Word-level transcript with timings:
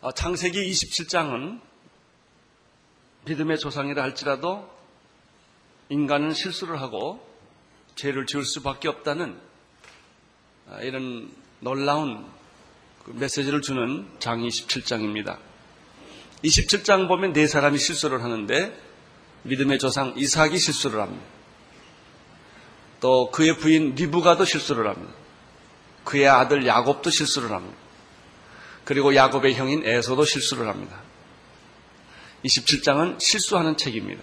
어, 0.00 0.12
창세기 0.12 0.70
27장은 0.70 1.60
믿음의 3.24 3.58
조상이라 3.58 4.00
할지라도 4.00 4.70
인간은 5.88 6.34
실수를 6.34 6.80
하고 6.80 7.26
죄를 7.96 8.26
지을 8.26 8.44
수밖에 8.44 8.86
없다는 8.86 9.36
아, 10.70 10.82
이런 10.82 11.32
놀라운 11.58 12.24
그 13.04 13.10
메시지를 13.10 13.60
주는 13.60 14.06
장 14.20 14.40
27장입니다. 14.40 15.38
27장 16.44 17.08
보면 17.08 17.32
네 17.32 17.48
사람이 17.48 17.78
실수를 17.78 18.22
하는데 18.22 18.81
믿음의 19.42 19.78
조상 19.78 20.14
이삭이 20.16 20.58
실수를 20.58 21.00
합니다. 21.00 21.24
또 23.00 23.30
그의 23.30 23.56
부인 23.56 23.94
리브가도 23.94 24.44
실수를 24.44 24.88
합니다. 24.88 25.12
그의 26.04 26.28
아들 26.28 26.66
야곱도 26.66 27.10
실수를 27.10 27.50
합니다. 27.50 27.76
그리고 28.84 29.14
야곱의 29.14 29.54
형인 29.54 29.84
에서도 29.84 30.24
실수를 30.24 30.68
합니다. 30.68 31.00
27장은 32.44 33.20
실수하는 33.20 33.76
책입니다. 33.76 34.22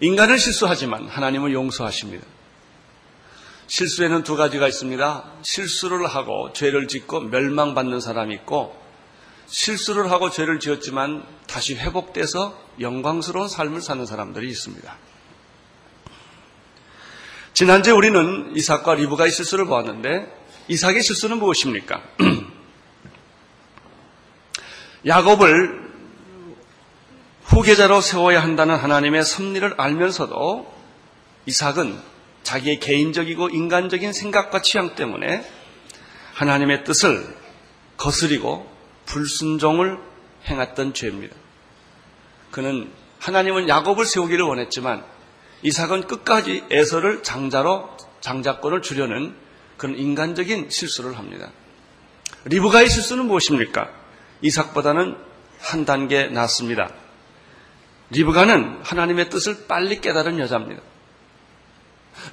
인간은 0.00 0.38
실수하지만 0.38 1.08
하나님은 1.08 1.52
용서하십니다. 1.52 2.24
실수에는 3.66 4.22
두 4.22 4.36
가지가 4.36 4.68
있습니다. 4.68 5.32
실수를 5.42 6.06
하고 6.06 6.52
죄를 6.52 6.88
짓고 6.88 7.20
멸망받는 7.20 8.00
사람이 8.00 8.34
있고 8.36 8.77
실수를 9.48 10.10
하고 10.10 10.30
죄를 10.30 10.60
지었지만 10.60 11.24
다시 11.46 11.74
회복돼서 11.74 12.58
영광스러운 12.80 13.48
삶을 13.48 13.80
사는 13.80 14.04
사람들이 14.04 14.48
있습니다. 14.48 14.96
지난주에 17.54 17.92
우리는 17.92 18.52
이삭과 18.54 18.94
리브가의 18.94 19.32
실수를 19.32 19.64
보았는데 19.64 20.26
이삭의 20.68 21.02
실수는 21.02 21.38
무엇입니까? 21.38 22.02
야곱을 25.06 25.88
후계자로 27.44 28.02
세워야 28.02 28.42
한다는 28.42 28.76
하나님의 28.76 29.24
섭리를 29.24 29.74
알면서도 29.78 30.74
이삭은 31.46 31.98
자기의 32.42 32.80
개인적이고 32.80 33.48
인간적인 33.48 34.12
생각과 34.12 34.60
취향 34.60 34.94
때문에 34.94 35.50
하나님의 36.34 36.84
뜻을 36.84 37.34
거스리고 37.96 38.77
불순종을 39.08 39.98
행했던 40.46 40.94
죄입니다. 40.94 41.34
그는 42.50 42.90
하나님은 43.18 43.68
야곱을 43.68 44.04
세우기를 44.04 44.44
원했지만 44.44 45.04
이삭은 45.62 46.06
끝까지 46.06 46.64
에서를 46.70 47.22
장자로 47.22 47.96
장자권을 48.20 48.82
주려는 48.82 49.34
그런 49.76 49.96
인간적인 49.96 50.70
실수를 50.70 51.18
합니다. 51.18 51.50
리브가의 52.44 52.88
실수는 52.88 53.26
무엇입니까? 53.26 53.90
이삭보다는 54.42 55.16
한 55.60 55.84
단계 55.84 56.26
낫습니다. 56.26 56.90
리브가는 58.10 58.80
하나님의 58.82 59.30
뜻을 59.30 59.66
빨리 59.66 60.00
깨달은 60.00 60.38
여자입니다. 60.38 60.82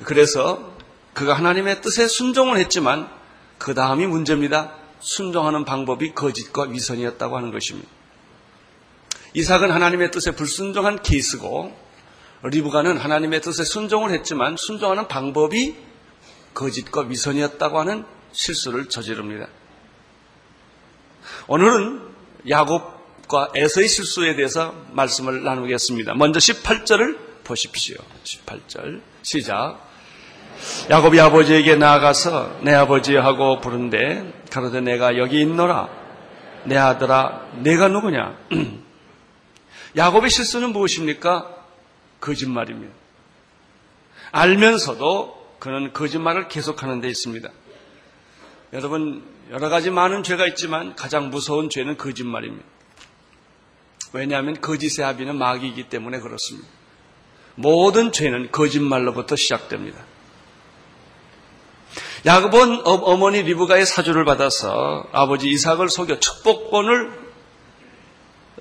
그래서 0.04 0.76
그가 1.14 1.34
하나님의 1.34 1.82
뜻에 1.82 2.08
순종을 2.08 2.58
했지만 2.58 3.10
그 3.58 3.74
다음이 3.74 4.06
문제입니다. 4.08 4.85
순종하는 5.00 5.66
방법이 5.66 6.14
거짓과 6.14 6.64
위선이었다고 6.64 7.38
하는 7.38 7.52
것입니다. 7.52 7.90
이삭은 9.34 9.72
하나님의 9.72 10.12
뜻에 10.12 10.32
불순종한 10.32 11.02
케이스고 11.02 11.76
리브가는 12.44 12.98
하나님의 12.98 13.42
뜻에 13.42 13.64
순종을 13.64 14.12
했지만 14.12 14.56
순종하는 14.58 15.08
방법이 15.08 15.76
거짓과 16.54 17.02
위선이었다고 17.02 17.80
하는 17.80 18.06
실수를 18.32 18.88
저지릅니다. 18.88 19.48
오늘은 21.48 22.02
야곱과 22.50 23.52
에서의 23.56 23.88
실수에 23.88 24.36
대해서 24.36 24.74
말씀을 24.92 25.44
나누겠습니다. 25.44 26.14
먼저 26.14 26.40
18절을 26.40 27.44
보십시오. 27.44 27.98
18절 28.24 29.02
시작. 29.22 29.85
야곱이 30.90 31.20
아버지에게 31.20 31.76
나아가서 31.76 32.60
내 32.62 32.74
아버지 32.74 33.16
하고 33.16 33.60
부른데 33.60 34.44
가로되 34.52 34.82
내가 34.82 35.18
여기 35.18 35.42
있노라 35.42 35.90
내 36.66 36.78
아들아 36.78 37.50
내가 37.62 37.88
누구냐 37.88 38.38
야곱의 39.98 40.30
실수는 40.30 40.74
무엇입니까? 40.74 41.56
거짓말입니다. 42.20 42.94
알면서도 44.32 45.56
그는 45.60 45.94
거짓말을 45.94 46.50
계속하는 46.50 47.00
데 47.00 47.08
있습니다. 47.08 47.50
여러분 48.74 49.24
여러 49.52 49.70
가지 49.70 49.90
많은 49.92 50.24
죄가 50.24 50.48
있지만 50.48 50.96
가장 50.96 51.30
무서운 51.30 51.70
죄는 51.70 51.98
거짓말입니다. 51.98 52.66
왜냐하면 54.12 54.60
거짓의 54.60 55.06
아비는 55.06 55.38
마귀이기 55.38 55.84
때문에 55.90 56.20
그렇습니다. 56.20 56.68
모든 57.56 58.12
죄는 58.12 58.52
거짓말로부터 58.52 59.36
시작됩니다. 59.36 60.04
야곱은 62.26 62.88
어, 62.88 62.92
어머니 62.92 63.44
리브가의 63.44 63.86
사주를 63.86 64.26
받아서 64.26 65.06
아버지 65.12 65.50
이삭을 65.50 65.90
속여 65.90 66.20
축복권을 66.20 67.12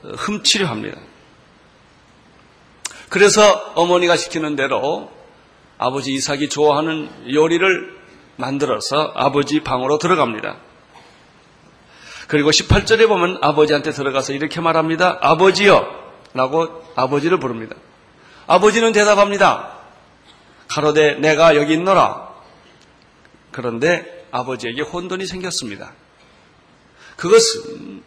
어, 0.02 0.08
훔치려 0.16 0.66
합니다. 0.66 0.98
그래서 3.08 3.72
어머니가 3.74 4.16
시키는 4.16 4.56
대로 4.56 5.10
아버지 5.78 6.12
이삭이 6.12 6.48
좋아하는 6.50 7.08
요리를 7.32 7.97
만들어서 8.36 9.12
아버지 9.14 9.60
방으로 9.60 9.98
들어갑니다. 9.98 10.56
그리고 12.28 12.50
18절에 12.50 13.06
보면 13.06 13.38
아버지한테 13.41 13.92
들어가서 13.92 14.32
이렇게 14.32 14.60
말합니다. 14.60 15.19
아버지요! 15.20 15.86
라고 16.32 16.82
아버지를 16.97 17.38
부릅니다. 17.38 17.76
아버지는 18.47 18.92
대답합니다. 18.92 19.72
가로되 20.69 21.14
내가 21.14 21.56
여기 21.56 21.74
있노라. 21.74 22.23
그런데 23.54 24.26
아버지에게 24.32 24.82
혼돈이 24.82 25.26
생겼습니다. 25.26 25.94
그것은 27.16 28.03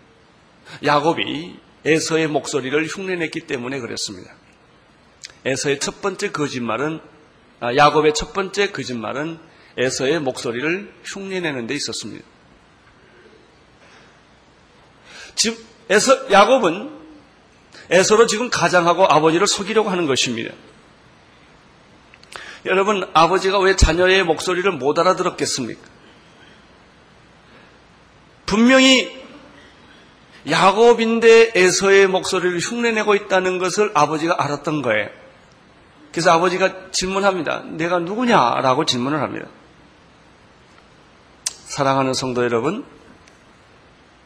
야곱이 0.84 1.58
에서의 1.86 2.28
목소리를 2.28 2.86
흉내냈기 2.86 3.48
때문에 3.48 3.80
그랬습니다. 3.80 4.36
에서의 5.46 5.80
첫 5.80 6.02
번째 6.02 6.34
거짓말은 6.34 7.00
아, 7.62 7.74
야곱의 7.74 8.14
첫 8.14 8.34
번째 8.34 8.74
거짓말은 8.74 9.40
에서의 9.78 10.20
목소리를 10.20 10.94
흉내내는 11.06 11.66
데 11.66 11.76
있었습니다. 11.76 12.26
즉 15.36 15.66
에서 15.90 16.30
야곱은 16.30 16.92
에서로 17.90 18.28
지금 18.28 18.50
가장하고 18.50 19.06
아버지를 19.06 19.48
속이려고 19.48 19.90
하는 19.90 20.08
것입니다. 20.08 20.54
여러분, 22.66 23.08
아버지가 23.14 23.60
왜 23.60 23.76
자녀의 23.76 24.24
목소리를 24.24 24.70
못 24.74 24.98
알아들었겠습니까? 25.00 25.82
분명히 28.46 29.16
야곱인데 30.50 31.52
에서의 31.56 32.08
목소리를 32.08 32.60
흉내내고 32.60 33.16
있다는 33.16 33.58
것을 33.60 33.92
아버지가 33.94 34.36
알았던 34.38 34.82
거예요. 34.82 35.10
그래서 36.12 36.32
아버지가 36.32 36.92
질문합니다. 36.92 37.64
내가 37.72 38.00
누구냐 38.00 38.62
라고 38.62 38.86
질문을 38.86 39.22
합니다. 39.22 39.48
사랑하는 41.66 42.14
성도 42.14 42.44
여러분, 42.44 42.86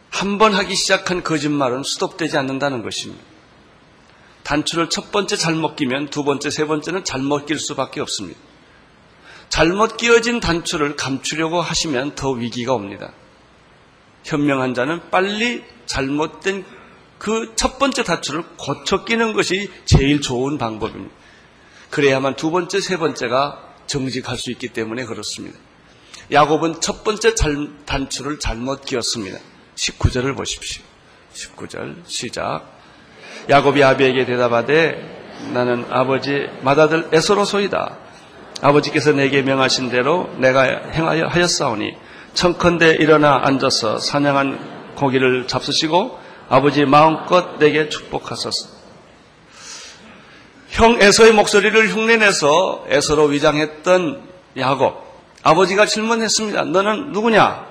한 0.10 0.38
번 0.38 0.54
하기 0.54 0.76
시작한 0.76 1.24
거짓말은 1.24 1.84
수독되지 1.84 2.38
않는다는 2.38 2.84
것입니다. 2.84 3.24
단추를 4.44 4.90
첫 4.90 5.12
번째 5.12 5.36
잘못 5.36 5.76
끼면 5.76 6.10
두 6.10 6.24
번째, 6.24 6.50
세 6.50 6.66
번째는 6.66 7.04
잘못 7.04 7.46
낄 7.46 7.60
수밖에 7.60 8.02
없습니다. 8.02 8.40
잘못 9.50 9.98
끼어진 9.98 10.40
단추를 10.40 10.96
감추려고 10.96 11.62
하시면 11.62 12.16
더 12.16 12.32
위기가 12.32 12.74
옵니다. 12.74 13.12
현명한 14.24 14.74
자는 14.74 15.10
빨리 15.10 15.64
잘못된 15.86 16.66
그 17.18 17.54
첫 17.56 17.78
번째 17.78 18.02
단추를 18.02 18.44
고쳐 18.58 19.06
끼는 19.06 19.34
것이 19.34 19.70
제일 19.86 20.22
좋은 20.22 20.58
방법입니다. 20.58 21.14
그래야만 21.92 22.36
두 22.36 22.50
번째, 22.50 22.80
세 22.80 22.98
번째가 22.98 23.76
정직할 23.86 24.40
수 24.40 24.50
있기 24.50 24.70
때문에 24.70 25.06
그렇습니다. 25.06 25.60
야곱은 26.32 26.82
첫 26.82 27.04
번째 27.04 27.36
단추를 27.86 28.40
잘못 28.40 28.86
끼었습니다. 28.86 29.38
19절을 29.76 30.36
보십시오. 30.36 30.84
19절 31.36 31.98
시작. 32.08 32.81
야곱이 33.50 33.84
아비에게 33.84 34.26
대답하되 34.26 35.12
나는 35.54 35.86
아버지 35.90 36.48
맏아들 36.62 37.10
에서로소이다. 37.12 37.98
아버지께서 38.62 39.12
내게 39.12 39.42
명하신 39.42 39.90
대로 39.90 40.30
내가 40.38 40.64
행하여 40.64 41.28
하였사오니 41.28 41.96
청컨대 42.34 42.92
일어나 43.00 43.42
앉아서 43.44 43.98
사냥한 44.00 44.94
고기를 44.96 45.48
잡수시고 45.48 46.20
아버지 46.48 46.86
마음껏 46.86 47.58
내게 47.58 47.90
축복하소서. 47.90 48.82
형 50.70 51.02
에서의 51.02 51.34
목소리를 51.34 51.90
흉내내서 51.90 52.86
에서로 52.88 53.26
위장했던 53.26 54.22
야곱. 54.58 55.12
아버지가 55.44 55.86
질문했습니다. 55.86 56.66
너는 56.66 57.12
누구냐? 57.12 57.66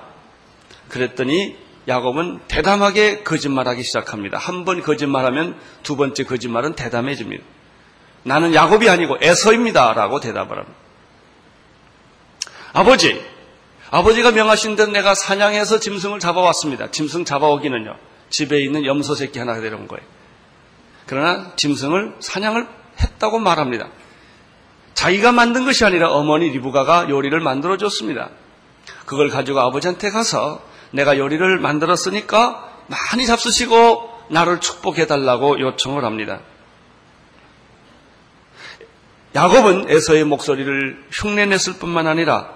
그랬더니 0.89 1.55
야곱은 1.87 2.41
대담하게 2.47 3.23
거짓말하기 3.23 3.83
시작합니다. 3.83 4.37
한 4.37 4.65
번 4.65 4.81
거짓말하면 4.81 5.57
두 5.83 5.95
번째 5.95 6.23
거짓말은 6.23 6.73
대담해집니다. 6.75 7.43
나는 8.23 8.53
야곱이 8.53 8.87
아니고 8.89 9.17
에서입니다. 9.21 9.93
라고 9.93 10.19
대답을 10.19 10.57
합니다. 10.57 10.77
아버지, 12.73 13.21
아버지가 13.89 14.31
명하신 14.31 14.75
대로 14.75 14.91
내가 14.91 15.15
사냥해서 15.15 15.79
짐승을 15.79 16.19
잡아왔습니다. 16.19 16.91
짐승 16.91 17.25
잡아오기는요. 17.25 17.97
집에 18.29 18.61
있는 18.61 18.85
염소 18.85 19.15
새끼 19.15 19.39
하나가 19.39 19.59
데려온 19.59 19.87
거예요. 19.87 20.05
그러나 21.07 21.51
짐승을 21.55 22.15
사냥을 22.19 22.67
했다고 23.01 23.39
말합니다. 23.39 23.89
자기가 24.93 25.31
만든 25.31 25.65
것이 25.65 25.83
아니라 25.83 26.11
어머니 26.11 26.49
리브가가 26.49 27.09
요리를 27.09 27.37
만들어 27.39 27.75
줬습니다. 27.77 28.29
그걸 29.05 29.29
가지고 29.29 29.59
아버지한테 29.61 30.11
가서 30.11 30.61
내가 30.91 31.17
요리를 31.17 31.59
만들었으니까 31.59 32.69
많이 32.87 33.25
잡수시고 33.25 34.09
나를 34.29 34.59
축복해 34.59 35.07
달라고 35.07 35.59
요청을 35.59 36.03
합니다. 36.03 36.41
야곱은 39.33 39.89
에서의 39.89 40.25
목소리를 40.25 41.05
흉내냈을 41.11 41.73
뿐만 41.73 42.07
아니라 42.07 42.49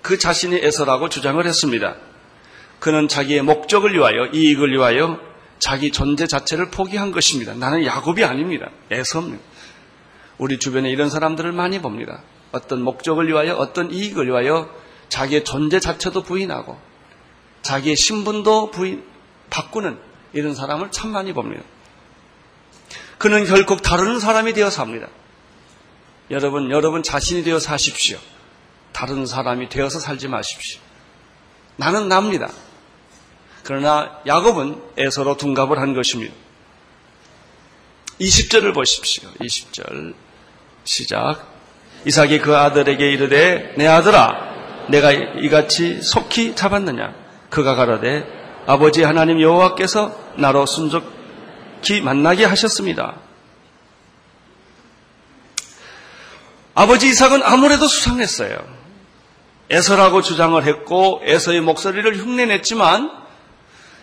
그 0.00 0.18
자신이 0.18 0.56
에서라고 0.56 1.08
주장을 1.08 1.44
했습니다. 1.44 1.96
그는 2.80 3.06
자기의 3.06 3.42
목적을 3.42 3.94
위하여 3.94 4.26
이익을 4.32 4.72
위하여 4.72 5.20
자기 5.58 5.92
존재 5.92 6.26
자체를 6.26 6.70
포기한 6.70 7.12
것입니다. 7.12 7.54
나는 7.54 7.84
야곱이 7.84 8.24
아닙니다. 8.24 8.70
에서입니다. 8.90 9.44
우리 10.38 10.58
주변에 10.58 10.90
이런 10.90 11.08
사람들을 11.08 11.52
많이 11.52 11.80
봅니다. 11.80 12.22
어떤 12.50 12.82
목적을 12.82 13.28
위하여 13.28 13.54
어떤 13.54 13.92
이익을 13.92 14.26
위하여 14.26 14.68
자기의 15.08 15.44
존재 15.44 15.78
자체도 15.78 16.22
부인하고 16.22 16.76
자기의 17.62 17.96
신분도 17.96 18.70
부인 18.70 19.04
바꾸는 19.50 19.98
이런 20.32 20.54
사람을 20.54 20.90
참 20.90 21.10
많이 21.10 21.32
봅니다. 21.32 21.62
그는 23.18 23.44
결국 23.46 23.82
다른 23.82 24.18
사람이 24.18 24.52
되어 24.52 24.70
삽니다. 24.70 25.08
여러분, 26.30 26.70
여러분 26.70 27.02
자신이 27.02 27.44
되어 27.44 27.58
사십시오. 27.58 28.18
다른 28.92 29.26
사람이 29.26 29.68
되어서 29.68 30.00
살지 30.00 30.28
마십시오. 30.28 30.80
나는 31.76 32.08
납니다. 32.08 32.50
그러나 33.64 34.20
야곱은 34.26 34.82
에서로 34.96 35.36
둔갑을 35.36 35.78
한 35.78 35.94
것입니다. 35.94 36.34
20절을 38.20 38.74
보십시오. 38.74 39.28
20절 39.40 40.14
시작. 40.84 41.48
이삭이 42.04 42.40
그 42.40 42.56
아들에게 42.56 43.10
이르되 43.12 43.74
내 43.76 43.86
아들아 43.86 44.88
내가 44.88 45.12
이같이 45.12 46.02
속히 46.02 46.56
잡았느냐 46.56 47.21
그가 47.52 47.74
가라되 47.74 48.26
아버지 48.66 49.02
하나님 49.02 49.38
여호와께서 49.38 50.18
나로 50.36 50.64
순적히 50.64 52.00
만나게 52.02 52.46
하셨습니다. 52.46 53.16
아버지 56.74 57.08
이삭은 57.08 57.42
아무래도 57.42 57.86
수상했어요. 57.86 58.56
에서라고 59.68 60.22
주장을 60.22 60.64
했고 60.64 61.20
에서의 61.24 61.60
목소리를 61.60 62.16
흉내냈지만 62.16 63.10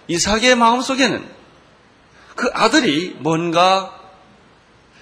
이삭의 0.08 0.56
마음속에는 0.56 1.28
그 2.36 2.52
아들이 2.54 3.16
뭔가 3.18 4.00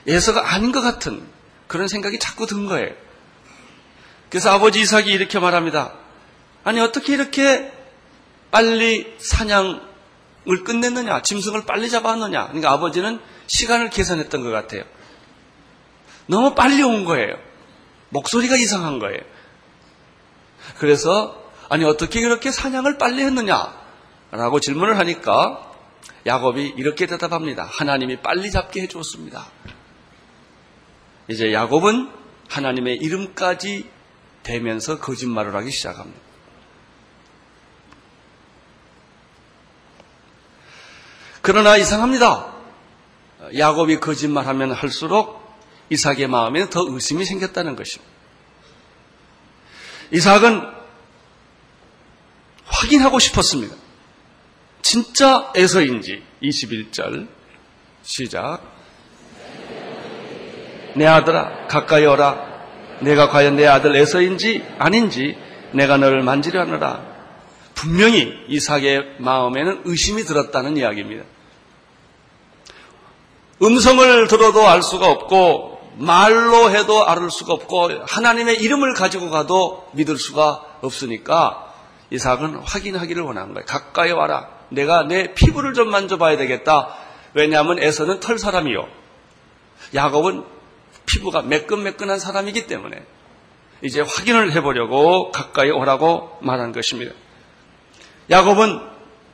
에서가 0.08 0.54
아닌 0.54 0.72
것 0.72 0.80
같은 0.80 1.22
그런 1.68 1.90
생각이 1.90 2.18
자꾸 2.18 2.48
든 2.48 2.66
거예요. 2.66 2.94
그래서 4.30 4.52
아버지 4.52 4.80
이삭이 4.80 5.12
이렇게 5.12 5.38
말합니다. 5.38 5.92
아니 6.64 6.80
어떻게 6.80 7.14
이렇게 7.14 7.77
빨리 8.58 9.16
사냥을 9.20 10.64
끝냈느냐, 10.66 11.22
짐승을 11.22 11.66
빨리 11.68 11.92
잡았느냐. 11.92 12.48
그러니까 12.48 12.72
아버지는 12.72 13.20
시간을 13.46 13.92
계산했던 13.92 14.42
것 14.42 14.50
같아요. 14.50 14.84
너무 16.26 16.56
빨리 16.56 16.82
온 16.82 17.06
거예요. 17.06 17.36
목소리가 18.10 18.56
이상한 18.56 18.98
거예요. 18.98 19.20
그래서 20.80 21.40
아니 21.70 21.86
어떻게 21.86 22.20
그렇게 22.22 22.50
사냥을 22.50 22.98
빨리 22.98 23.22
했느냐? 23.22 23.80
라고 24.32 24.60
질문을 24.60 24.98
하니까 24.98 25.72
야곱이 26.26 26.74
이렇게 26.78 27.06
대답합니다. 27.06 27.64
하나님이 27.64 28.22
빨리 28.22 28.50
잡게 28.50 28.82
해 28.82 28.88
주었습니다. 28.88 29.46
이제 31.30 31.54
야곱은 31.54 32.10
하나님의 32.50 32.96
이름까지 32.96 33.88
대면서 34.42 35.00
거짓말을 35.00 35.56
하기 35.58 35.70
시작합니다. 35.70 36.27
그러나 41.48 41.78
이상합니다. 41.78 42.46
야곱이 43.58 44.02
거짓말하면 44.02 44.74
할수록 44.74 45.42
이삭의 45.90 46.28
마음에 46.28 46.70
더 46.70 46.86
의심이 46.86 47.24
생겼다는 47.24 47.78
것입니다. 47.78 48.12
이삭은 50.12 50.62
확인하고 52.66 53.20
싶었습니다. 53.20 53.78
진짜 54.82 55.54
에서인지 55.56 56.22
21절 56.44 57.30
시작 58.04 58.62
내 60.98 61.06
아들아 61.06 61.68
가까이 61.68 62.06
오라 62.06 62.46
내가 63.00 63.30
과연 63.30 63.56
내 63.56 63.66
아들 63.66 63.96
에서인지 63.96 64.66
아닌지 64.80 65.38
내가 65.72 65.96
너를 65.96 66.24
만지려 66.24 66.60
하느라 66.60 67.06
분명히 67.74 68.34
이삭의 68.50 69.16
마음에는 69.20 69.84
의심이 69.86 70.24
들었다는 70.24 70.76
이야기입니다. 70.76 71.37
음성을 73.62 74.28
들어도 74.28 74.68
알 74.68 74.84
수가 74.84 75.08
없고 75.08 75.78
말로 75.98 76.70
해도 76.70 77.08
알을 77.08 77.32
수가 77.32 77.54
없고 77.54 77.90
하나님의 78.08 78.62
이름을 78.62 78.94
가지고 78.94 79.30
가도 79.30 79.88
믿을 79.94 80.18
수가 80.18 80.64
없으니까 80.82 81.74
이삭은 82.12 82.58
확인하기를 82.64 83.24
원한 83.24 83.54
거예요. 83.54 83.66
가까이 83.66 84.12
와라. 84.12 84.50
내가 84.70 85.04
내 85.04 85.34
피부를 85.34 85.74
좀 85.74 85.90
만져봐야 85.90 86.38
되겠다. 86.38 86.96
왜냐하면 87.34 87.80
에서는 87.80 88.20
털 88.20 88.38
사람이요. 88.38 88.88
야곱은 89.96 90.44
피부가 91.06 91.42
매끈매끈한 91.42 92.20
사람이기 92.20 92.68
때문에 92.68 93.04
이제 93.82 94.02
확인을 94.02 94.52
해보려고 94.54 95.32
가까이 95.32 95.70
오라고 95.70 96.38
말한 96.42 96.72
것입니다. 96.72 97.14
야곱은 98.30 98.82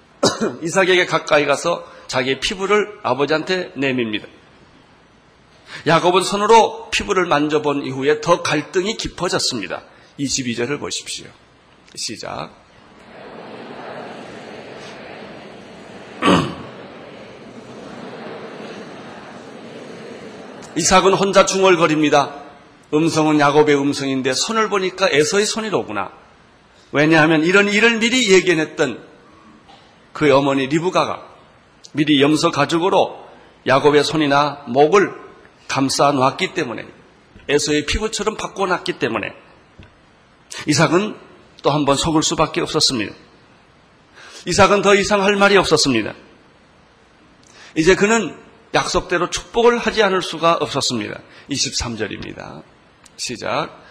이삭에게 0.64 1.06
가까이 1.06 1.46
가서 1.46 1.86
자기의 2.14 2.40
피부를 2.40 3.00
아버지한테 3.02 3.72
내밉니다. 3.76 4.28
야곱은 5.88 6.22
손으로 6.22 6.92
피부를 6.92 7.26
만져본 7.26 7.88
이후에 7.88 8.22
더 8.22 8.44
갈등이 8.44 8.98
깊어졌습니다. 8.98 9.82
22절을 10.20 10.80
보십시오. 10.80 11.26
시작. 11.96 12.52
이삭은 20.78 21.16
혼자 21.16 21.48
중얼거립니다. 21.48 22.44
음성은 22.94 23.40
야곱의 23.40 23.76
음성인데 23.76 24.34
손을 24.34 24.70
보니까 24.70 25.10
에서의 25.10 25.48
손이로구나. 25.48 26.12
왜냐하면 26.92 27.44
이런 27.44 27.70
일을 27.70 27.98
미리 27.98 28.32
예견했던 28.32 29.04
그의 30.14 30.32
어머니 30.32 30.68
리브가가 30.68 31.33
미리 31.94 32.22
염소 32.22 32.52
가죽으로 32.52 33.24
야곱의 33.66 34.04
손이나 34.04 34.64
목을 34.68 35.14
감싸 35.68 36.12
놨기 36.12 36.54
때문에 36.54 36.86
에서의 37.48 37.86
피부처럼 37.86 38.36
바꿔 38.38 38.66
놨기 38.68 39.00
때문에 39.00 39.34
이삭은 40.68 41.18
또 41.64 41.72
한 41.72 41.86
번 41.86 41.96
속을 41.96 42.22
수밖에 42.24 42.60
없었습니다. 42.62 43.14
이삭은 44.46 44.82
더 44.82 44.94
이상 44.96 45.24
할 45.24 45.38
말이 45.38 45.56
없었습니다. 45.56 46.14
이제 47.78 47.96
그는 47.96 48.38
약속대로 48.74 49.30
축복을 49.30 49.78
하지 49.78 50.04
않을 50.04 50.22
수가 50.22 50.56
없었습니다. 50.60 51.22
23절입니다. 51.50 52.64
시작. 53.16 53.82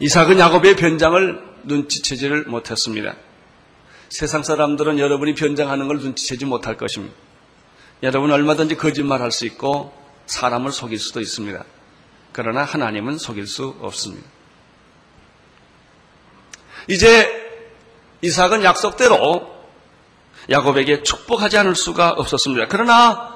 이삭은 0.00 0.38
야곱의 0.38 0.76
변장을 0.76 1.54
눈치채지를 1.64 2.44
못했습니다. 2.44 3.14
세상 4.08 4.42
사람들은 4.42 4.98
여러분이 4.98 5.34
변장하는 5.34 5.88
걸 5.88 5.98
눈치채지 5.98 6.44
못할 6.44 6.76
것입니다. 6.76 7.14
여러분 8.02 8.30
얼마든지 8.30 8.76
거짓말할 8.76 9.30
수 9.30 9.46
있고 9.46 9.92
사람을 10.26 10.72
속일 10.72 10.98
수도 10.98 11.20
있습니다. 11.20 11.64
그러나 12.32 12.64
하나님은 12.64 13.18
속일 13.18 13.46
수 13.46 13.76
없습니다. 13.80 14.26
이제 16.88 17.28
이삭은 18.20 18.62
약속대로 18.64 19.54
야곱에게 20.50 21.02
축복하지 21.02 21.56
않을 21.58 21.74
수가 21.74 22.10
없었습니다. 22.10 22.66
그러나 22.68 23.34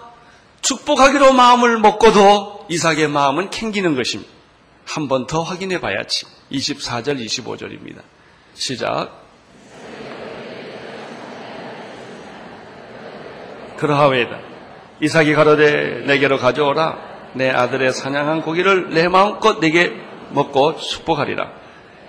축복하기로 0.61 1.33
마음을 1.33 1.79
먹고도 1.79 2.67
이삭의 2.69 3.09
마음은 3.09 3.51
캥기는 3.51 3.95
것입니다. 3.95 4.38
한 4.89 5.07
번 5.09 5.27
더 5.27 5.43
확인해 5.43 5.81
봐야지. 5.81 6.25
24절, 6.51 7.23
25절입니다. 7.25 8.01
시작. 8.55 9.27
그러하외다. 13.77 14.41
이삭이 15.01 15.35
가로되 15.35 16.05
내게로 16.07 16.39
가져오라. 16.39 17.09
내 17.35 17.51
아들의 17.51 17.93
사냥한 17.93 18.41
고기를 18.43 18.91
내 18.95 19.09
마음껏 19.09 19.61
내게 19.61 19.93
먹고 20.31 20.77
축복하리라. 20.79 21.53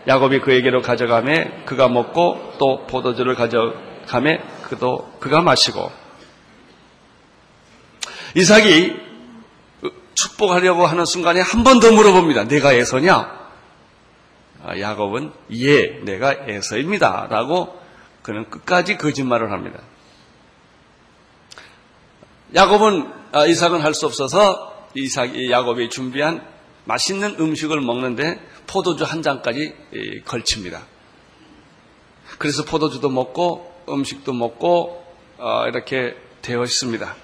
야곱이 0.08 0.40
그에게로 0.40 0.82
가져가매 0.82 1.66
그가 1.66 1.90
먹고 1.90 2.54
또 2.58 2.88
포도주를 2.88 3.36
가져가매 3.36 4.40
그도 4.64 5.12
그가 5.20 5.42
마시고 5.42 5.92
이삭이 8.36 9.09
축복하려고 10.24 10.86
하는 10.86 11.06
순간에 11.06 11.42
한 11.42 11.64
번 11.64 11.80
더 11.80 11.92
물어봅니다. 11.92 12.46
내가 12.46 12.74
에서냐? 12.74 13.40
아, 14.64 14.80
야곱은 14.80 15.32
예, 15.54 16.00
내가 16.04 16.34
에서입니다. 16.48 17.28
라고 17.30 17.78
그는 18.22 18.50
끝까지 18.50 18.98
거짓말을 18.98 19.52
합니다. 19.52 19.80
야곱은 22.56 23.12
아, 23.32 23.46
이삭은 23.46 23.82
할 23.82 23.94
수 23.94 24.06
없어서 24.08 24.88
이삭 24.96 25.50
야곱이 25.50 25.90
준비한 25.90 26.46
맛있는 26.86 27.36
음식을 27.40 27.80
먹는데 27.82 28.40
포도주 28.68 29.04
한 29.04 29.22
잔까지 29.22 29.76
걸칩니다. 30.26 30.82
그래서 32.40 32.64
포도주도 32.66 33.10
먹고 33.10 33.84
음식도 33.88 34.34
먹고 34.34 35.06
어, 35.38 35.66
이렇게 35.68 36.16
되어 36.42 36.64
있습니다. 36.64 37.16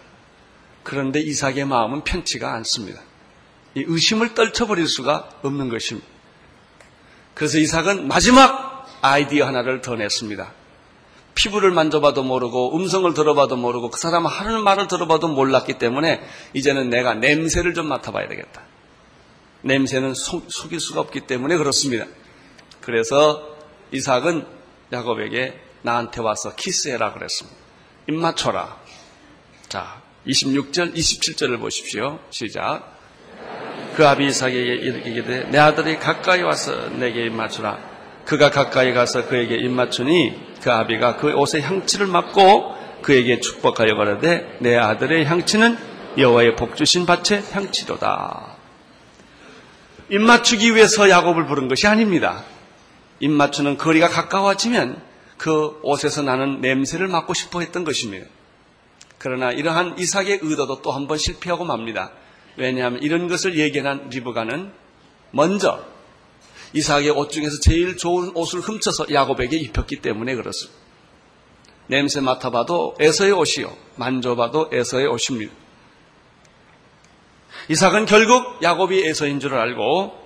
그런데 0.86 1.20
이삭의 1.20 1.66
마음은 1.66 2.04
편치가 2.04 2.54
않습니다. 2.54 3.02
이 3.74 3.84
의심을 3.86 4.36
떨쳐버릴 4.36 4.88
수가 4.88 5.30
없는 5.42 5.68
것입니다. 5.68 6.08
그래서 7.34 7.58
이삭은 7.58 8.08
마지막 8.08 8.88
아이디어 9.02 9.48
하나를 9.48 9.82
더 9.82 9.96
냈습니다. 9.96 10.54
피부를 11.34 11.72
만져봐도 11.72 12.24
모르고 12.24 12.78
음성을 12.78 13.12
들어봐도 13.14 13.58
모르고 13.58 13.90
그 13.90 14.00
사람 14.00 14.26
하는 14.28 14.64
말을 14.64 14.88
들어봐도 14.88 15.28
몰랐기 15.28 15.80
때문에 15.80 16.24
이제는 16.54 16.90
내가 16.90 17.16
냄새를 17.16 17.74
좀 17.74 17.88
맡아봐야 17.88 18.30
되겠다. 18.30 18.62
냄새는 19.64 20.14
속, 20.14 20.46
속일 20.50 20.80
수가 20.80 21.02
없기 21.02 21.22
때문에 21.22 21.58
그렇습니다. 21.58 22.06
그래서 22.80 23.58
이삭은 23.92 24.46
야곱에게 24.94 25.60
나한테 25.82 26.22
와서 26.22 26.56
키스해라 26.56 27.14
그랬습니다. 27.14 27.58
입 28.08 28.14
맞춰라. 28.14 28.78
자, 29.68 30.05
26절, 30.28 30.96
27절을 30.96 31.60
보십시오. 31.60 32.20
시작. 32.30 32.96
그 33.96 34.06
아비 34.06 34.26
이삭에게 34.28 34.58
이르기되 34.60 35.50
내 35.52 35.58
아들이 35.58 35.98
가까이 35.98 36.42
와서 36.42 36.90
내게 36.90 37.26
입 37.26 37.34
맞추라. 37.34 37.96
그가 38.26 38.50
가까이 38.50 38.94
가서 38.94 39.28
그에게 39.28 39.56
입 39.56 39.70
맞추니 39.70 40.34
그 40.62 40.72
아비가 40.72 41.18
그 41.18 41.32
옷의 41.34 41.62
향취를 41.62 42.08
맡고 42.08 42.76
그에게 43.02 43.40
축복하여 43.40 43.96
가라되 43.96 44.58
내 44.60 44.76
아들의 44.76 45.26
향취는 45.26 45.78
여호와의 46.18 46.56
복 46.56 46.76
주신 46.76 47.06
밭의 47.06 47.44
향취로다. 47.52 48.56
입 50.10 50.22
맞추기 50.22 50.76
위해서 50.76 51.10
야곱을 51.10 51.46
부른 51.46 51.68
것이 51.68 51.88
아닙니다. 51.88 52.44
입 53.20 53.30
맞추는 53.32 53.78
거리가 53.78 54.10
가까워지면 54.10 55.02
그 55.38 55.80
옷에서 55.84 56.22
나는 56.22 56.62
냄새를 56.62 57.08
맡고 57.08 57.34
싶어 57.34 57.62
했던 57.62 57.84
것입니다. 57.84 58.26
그러나 59.26 59.52
이러한 59.52 59.98
이삭의 59.98 60.40
의도도 60.44 60.84
또 60.84 60.92
한 60.94 61.08
번 61.08 61.18
실패하고 61.18 61.66
맙니다. 61.66 62.12
왜냐하면 62.58 63.02
이런 63.02 63.28
것을 63.28 63.58
예견한 63.58 64.10
리브가는 64.10 64.72
먼저 65.32 65.84
이삭의 66.74 67.10
옷 67.10 67.32
중에서 67.32 67.60
제일 67.60 67.98
좋은 67.98 68.32
옷을 68.36 68.60
훔쳐서 68.60 69.12
야곱에게 69.12 69.58
입혔기 69.58 70.02
때문에 70.02 70.36
그렇습니다. 70.36 70.80
냄새 71.88 72.22
맡아봐도 72.22 72.96
에서의 73.00 73.32
옷이요. 73.32 73.76
만져봐도 73.96 74.70
에서의 74.72 75.08
옷입니다. 75.08 75.52
이삭은 77.70 78.06
결국 78.06 78.62
야곱이 78.62 79.04
에서인 79.06 79.40
줄 79.40 79.56
알고 79.56 80.24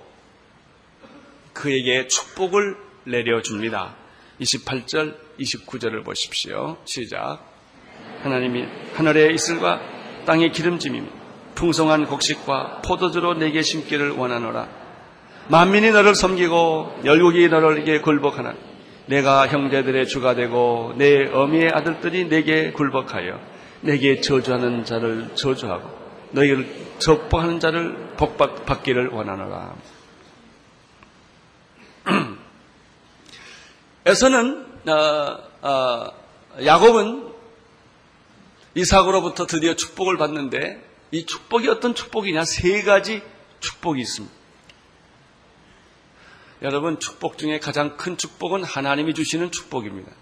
그에게 1.54 2.06
축복을 2.06 2.76
내려줍니다. 3.04 3.96
28절, 4.40 5.16
29절을 5.38 6.04
보십시오. 6.04 6.76
시작. 6.84 7.49
하나님이 8.22 8.66
하늘의 8.94 9.34
이슬과 9.34 9.80
땅의 10.26 10.52
기름짐이며 10.52 11.06
풍성한 11.54 12.06
곡식과 12.06 12.82
포도주로 12.84 13.34
내게 13.34 13.62
심기를 13.62 14.10
원하노라. 14.10 14.68
만민이 15.48 15.90
너를 15.90 16.14
섬기고 16.14 17.00
열국이 17.04 17.48
너를에게 17.48 18.00
굴복하나 18.00 18.54
내가 19.06 19.48
형제들의 19.48 20.06
주가 20.06 20.34
되고 20.34 20.94
내 20.96 21.26
어미의 21.26 21.70
아들들이 21.74 22.28
내게 22.28 22.70
굴복하여 22.70 23.40
내게 23.80 24.20
저주하는 24.20 24.84
자를 24.84 25.30
저주하고 25.34 25.90
너희를 26.30 26.66
적복하는 26.98 27.58
자를 27.58 27.96
복받기를 28.16 29.08
원하노라. 29.08 29.74
에서는 34.06 34.66
어, 34.86 35.38
어, 35.62 36.06
야곱은 36.64 37.29
이삭으로부터 38.74 39.46
드디어 39.46 39.74
축복을 39.74 40.16
받는데 40.16 40.82
이 41.12 41.26
축복이 41.26 41.68
어떤 41.68 41.94
축복이냐? 41.94 42.44
세 42.44 42.82
가지 42.82 43.22
축복이 43.60 44.00
있습니다. 44.00 44.34
여러분, 46.62 47.00
축복 47.00 47.38
중에 47.38 47.58
가장 47.58 47.96
큰 47.96 48.16
축복은 48.16 48.64
하나님이 48.64 49.14
주시는 49.14 49.50
축복입니다. 49.50 50.12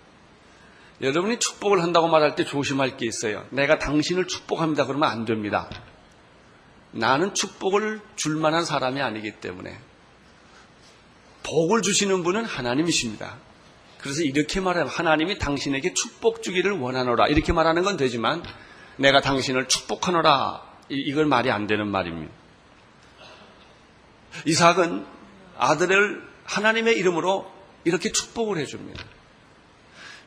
여러분이 1.00 1.38
축복을 1.38 1.82
한다고 1.82 2.08
말할 2.08 2.34
때 2.34 2.44
조심할 2.44 2.96
게 2.96 3.06
있어요. 3.06 3.46
내가 3.50 3.78
당신을 3.78 4.26
축복합니다. 4.26 4.86
그러면 4.86 5.08
안 5.08 5.24
됩니다. 5.24 5.68
나는 6.90 7.34
축복을 7.34 8.00
줄 8.16 8.36
만한 8.36 8.64
사람이 8.64 9.00
아니기 9.00 9.32
때문에 9.40 9.78
복을 11.42 11.82
주시는 11.82 12.22
분은 12.24 12.44
하나님이십니다. 12.44 13.36
그래서 14.00 14.22
이렇게 14.22 14.60
말하면 14.60 14.88
하나님이 14.88 15.38
당신에게 15.38 15.94
축복 15.94 16.42
주기를 16.42 16.72
원하노라 16.72 17.28
이렇게 17.28 17.52
말하는 17.52 17.82
건 17.82 17.96
되지만 17.96 18.42
내가 18.96 19.20
당신을 19.20 19.68
축복하노라 19.68 20.62
이걸 20.88 21.26
말이 21.26 21.50
안 21.50 21.66
되는 21.66 21.88
말입니다. 21.88 22.32
이삭은 24.46 25.04
아들을 25.58 26.22
하나님의 26.44 26.96
이름으로 26.96 27.50
이렇게 27.84 28.12
축복을 28.12 28.58
해줍니다. 28.58 29.04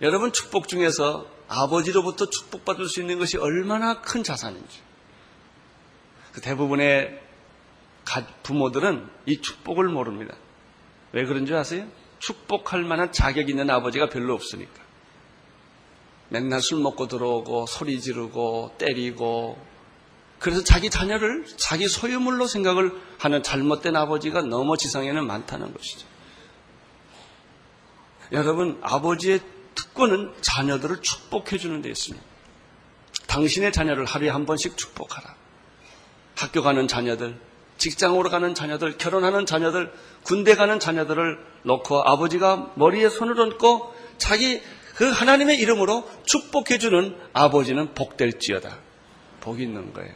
여러분 0.02 0.34
축복 0.34 0.68
중에서 0.68 1.28
아버지로부터 1.48 2.30
축복받을 2.30 2.88
수 2.88 3.02
있는 3.02 3.20
것이 3.20 3.38
얼마나 3.38 4.02
큰 4.02 4.24
자산인지. 4.24 4.80
그 6.34 6.42
대부분의 6.42 7.22
부모들은 8.44 9.08
이 9.26 9.42
축복을 9.42 9.90
모릅니다. 9.90 10.36
왜 11.12 11.26
그런지 11.26 11.54
아세요? 11.54 11.88
축복할 12.22 12.84
만한 12.84 13.12
자격 13.12 13.50
있는 13.50 13.70
아버지가 13.70 14.10
별로 14.10 14.34
없으니까. 14.34 14.82
맨날 16.30 16.62
술 16.62 16.80
먹고 16.80 17.08
들어오고 17.08 17.66
소리 17.66 18.00
지르고 18.00 18.76
때리고 18.78 19.60
그래서 20.40 20.64
자기 20.64 20.90
자녀를 20.90 21.46
자기 21.58 21.88
소유물로 21.88 22.48
생각을 22.48 23.00
하는 23.20 23.44
잘못된 23.44 23.96
아버지가 23.96 24.42
너무 24.42 24.78
지상에는 24.78 25.28
많다는 25.28 25.74
것이죠. 25.74 26.08
여러분, 28.32 28.80
아버지의 28.82 29.42
특권은 29.76 30.34
자녀들을 30.42 31.02
축복해 31.02 31.58
주는 31.58 31.82
데 31.82 31.90
있습니다. 31.90 32.26
당신의 33.28 33.72
자녀를 33.72 34.06
하루에 34.06 34.30
한 34.30 34.46
번씩 34.46 34.78
축복하라. 34.78 35.36
학교 36.36 36.64
가는 36.64 36.88
자녀들, 36.88 37.38
직장으로 37.82 38.30
가는 38.30 38.54
자녀들, 38.54 39.00
결혼하는 39.00 39.48
자녀들, 39.48 39.92
군대 40.22 40.54
가는 40.54 40.80
자녀들을 40.80 41.40
놓고 41.64 42.04
아버지가 42.04 42.74
머리에 42.76 43.10
손을 43.10 43.42
얹고 43.42 43.96
자기 44.20 44.62
그 44.96 45.10
하나님의 45.10 45.58
이름으로 45.58 46.08
축복해 46.24 46.78
주는 46.78 47.18
아버지는 47.34 47.96
복될지어다. 47.96 48.78
복이 49.40 49.64
있는 49.64 49.94
거예요. 49.94 50.14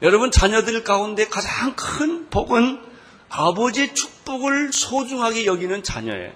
여러분 0.00 0.30
자녀들 0.30 0.82
가운데 0.82 1.26
가장 1.26 1.76
큰 1.76 2.30
복은 2.30 2.80
아버지의 3.28 3.94
축복을 3.94 4.72
소중하게 4.72 5.44
여기는 5.44 5.82
자녀예요. 5.82 6.32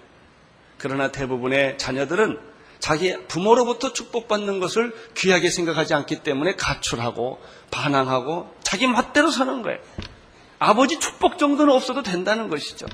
그러나 0.76 1.11
대부분의 1.11 1.79
자녀들은 1.79 2.38
자기 2.79 3.17
부모로부터 3.29 3.95
축복받는 3.95 4.61
것을 4.61 4.93
귀하게 5.14 5.49
생각하지 5.49 5.95
않기 5.95 6.25
때문에 6.25 6.57
가출하고 6.57 7.41
반항하고 7.71 8.50
자기 8.73 8.87
멋대로 8.87 9.31
사는 9.31 9.61
거예요. 9.61 9.79
아버지 10.59 10.99
축복 10.99 11.37
정도는 11.37 11.75
없어도 11.75 12.02
된다는 12.02 12.49
것이죠. 12.49 12.87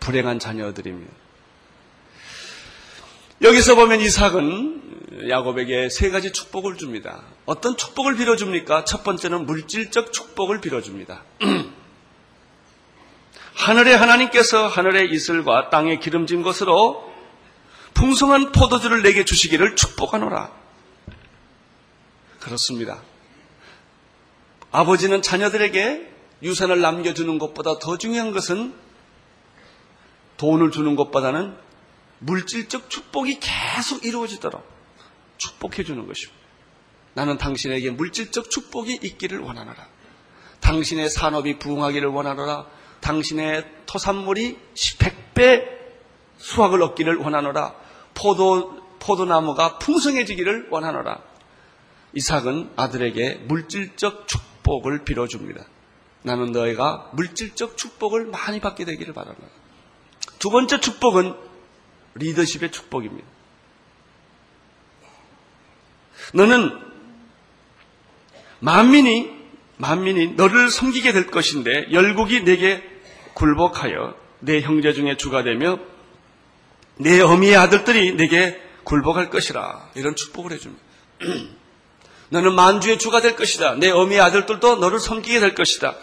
불행한 0.00 0.38
자녀들입니다. 0.38 1.12
여기서 3.42 3.74
보면 3.74 4.00
이삭은 4.00 5.28
야곱에게 5.28 5.90
세 5.90 6.08
가지 6.08 6.32
축복을 6.32 6.78
줍니다. 6.78 7.24
어떤 7.44 7.76
축복을 7.76 8.16
빌어줍니까? 8.16 8.86
첫 8.86 9.04
번째는 9.04 9.44
물질적 9.44 10.14
축복을 10.14 10.62
빌어줍니다. 10.62 11.22
하늘의 13.52 13.98
하나님께서 13.98 14.66
하늘의 14.66 15.10
이슬과 15.10 15.68
땅에 15.68 15.98
기름진 15.98 16.42
것으로 16.42 17.12
풍성한 17.92 18.52
포도주를 18.52 19.02
내게 19.02 19.26
주시기를 19.26 19.76
축복하노라. 19.76 20.50
그렇습니다. 22.40 23.02
아버지는 24.70 25.22
자녀들에게 25.22 26.12
유산을 26.42 26.80
남겨주는 26.80 27.38
것보다 27.38 27.78
더 27.78 27.96
중요한 27.96 28.32
것은 28.32 28.74
돈을 30.36 30.70
주는 30.70 30.96
것보다는 30.96 31.56
물질적 32.18 32.90
축복이 32.90 33.40
계속 33.40 34.04
이루어지도록 34.04 34.64
축복해 35.38 35.84
주는 35.84 36.06
것입니다. 36.06 36.36
나는 37.14 37.38
당신에게 37.38 37.90
물질적 37.90 38.50
축복이 38.50 38.98
있기를 39.02 39.38
원하노라. 39.38 39.88
당신의 40.60 41.08
산업이 41.08 41.58
부흥하기를 41.58 42.08
원하노라. 42.08 42.66
당신의 43.00 43.64
토산물이 43.86 44.58
100배 44.74 45.64
수확을 46.38 46.82
얻기를 46.82 47.16
원하노라. 47.16 47.74
포도, 48.14 48.82
포도나무가 48.98 49.78
풍성해지기를 49.78 50.68
원하노라. 50.70 51.22
이삭은 52.14 52.72
아들에게 52.76 53.44
물질적 53.46 54.28
축복 54.28 54.55
을 54.86 55.04
빌어줍니다. 55.04 55.64
나는 56.22 56.52
너희가 56.52 57.10
물질적 57.12 57.76
축복을 57.76 58.26
많이 58.26 58.60
받게 58.60 58.84
되기를 58.84 59.14
바라노라. 59.14 59.46
두 60.38 60.50
번째 60.50 60.80
축복은 60.80 61.34
리더십의 62.14 62.72
축복입니다. 62.72 63.26
너는 66.34 66.78
만민이 68.60 69.36
만민이 69.76 70.32
너를 70.32 70.70
섬기게 70.70 71.12
될 71.12 71.26
것인데 71.26 71.92
열국이 71.92 72.44
내게 72.44 72.82
굴복하여 73.34 74.16
내 74.40 74.60
형제 74.60 74.92
중에 74.92 75.16
주가 75.16 75.42
되며 75.42 75.78
내 76.96 77.20
어미의 77.20 77.56
아들들이 77.56 78.16
내게 78.16 78.60
굴복할 78.84 79.28
것이라 79.30 79.90
이런 79.94 80.16
축복을 80.16 80.52
해줍니다. 80.52 80.82
너는 82.30 82.54
만주의 82.54 82.98
주가 82.98 83.20
될 83.20 83.36
것이다. 83.36 83.74
내 83.74 83.90
어미의 83.90 84.20
아들들도 84.20 84.76
너를 84.76 84.98
섬기게 84.98 85.40
될 85.40 85.54
것이다. 85.54 85.94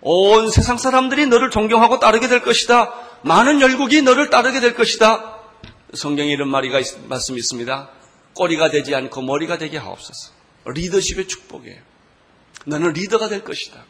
온 0.00 0.50
세상 0.50 0.78
사람들이 0.78 1.26
너를 1.26 1.50
존경하고 1.50 2.00
따르게 2.00 2.28
될 2.28 2.42
것이다. 2.42 2.92
많은 3.22 3.60
열국이 3.60 4.02
너를 4.02 4.30
따르게 4.30 4.60
될 4.60 4.74
것이다. 4.74 5.38
성경에 5.94 6.30
이런 6.30 6.48
말이가 6.48 6.80
말씀이 7.08 7.38
있습니다. 7.38 7.88
꼬리가 8.34 8.70
되지 8.70 8.94
않고 8.94 9.22
머리가 9.22 9.58
되게 9.58 9.76
하옵소서. 9.76 10.32
리더십의 10.64 11.28
축복이에요. 11.28 11.80
너는 12.66 12.92
리더가 12.92 13.28
될 13.28 13.44
것이다. 13.44 13.84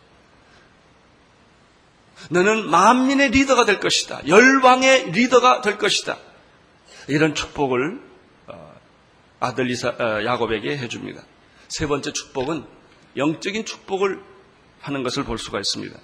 너는 2.31 2.69
만민의 2.69 3.31
리더가 3.31 3.65
될 3.65 3.81
것이다. 3.81 4.27
열방의 4.27 5.13
리더가 5.13 5.61
될 5.61 5.79
것이다. 5.79 6.19
이런 7.09 7.35
축복을 7.35 8.01
어, 8.49 8.75
아들 9.41 9.71
이사, 9.71 9.89
어, 9.89 10.25
야곱에게 10.25 10.77
해줍니다. 10.79 11.23
세 11.73 11.87
번째 11.87 12.13
축복은 12.13 12.67
영적인 13.17 13.65
축복을 13.65 14.23
하는 14.83 15.03
것을 15.03 15.25
볼 15.25 15.39
수가 15.39 15.59
있습니다. 15.59 15.99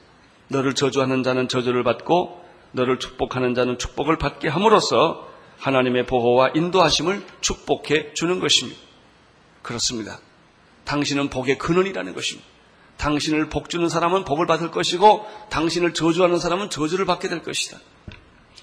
너를 0.49 0.75
저주하는 0.75 1.23
자는 1.23 1.47
저주를 1.47 1.85
받고 1.85 2.43
너를 2.73 2.99
축복하는 2.99 3.55
자는 3.55 3.79
축복을 3.79 4.17
받게 4.17 4.49
함으로써 4.49 5.29
하나님의 5.59 6.07
보호와 6.07 6.53
인도하심을 6.55 7.23
축복해 7.43 8.15
주는 8.15 8.41
것입니다. 8.41 8.81
그렇습니다. 9.61 10.21
당신은 10.87 11.29
복의 11.29 11.59
근원이라는 11.59 12.15
것입니다. 12.15 12.49
당신을 12.97 13.51
복 13.51 13.69
주는 13.69 13.91
사람은 13.91 14.25
복을 14.25 14.47
받을 14.47 14.71
것이고 14.71 15.27
당신을 15.51 15.93
저주하는 15.93 16.39
사람은 16.39 16.71
저주를 16.71 17.05
받게 17.05 17.29
될 17.29 17.43
것이다. 17.43 17.79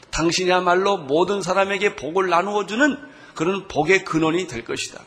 당신이야말로 0.10 0.98
모든 0.98 1.44
사람에게 1.44 1.98
복을 1.98 2.30
나누어 2.30 2.66
주는 2.66 2.98
그런 3.36 3.68
복의 3.68 4.06
근원이 4.06 4.48
될 4.48 4.66
것이다. 4.66 5.04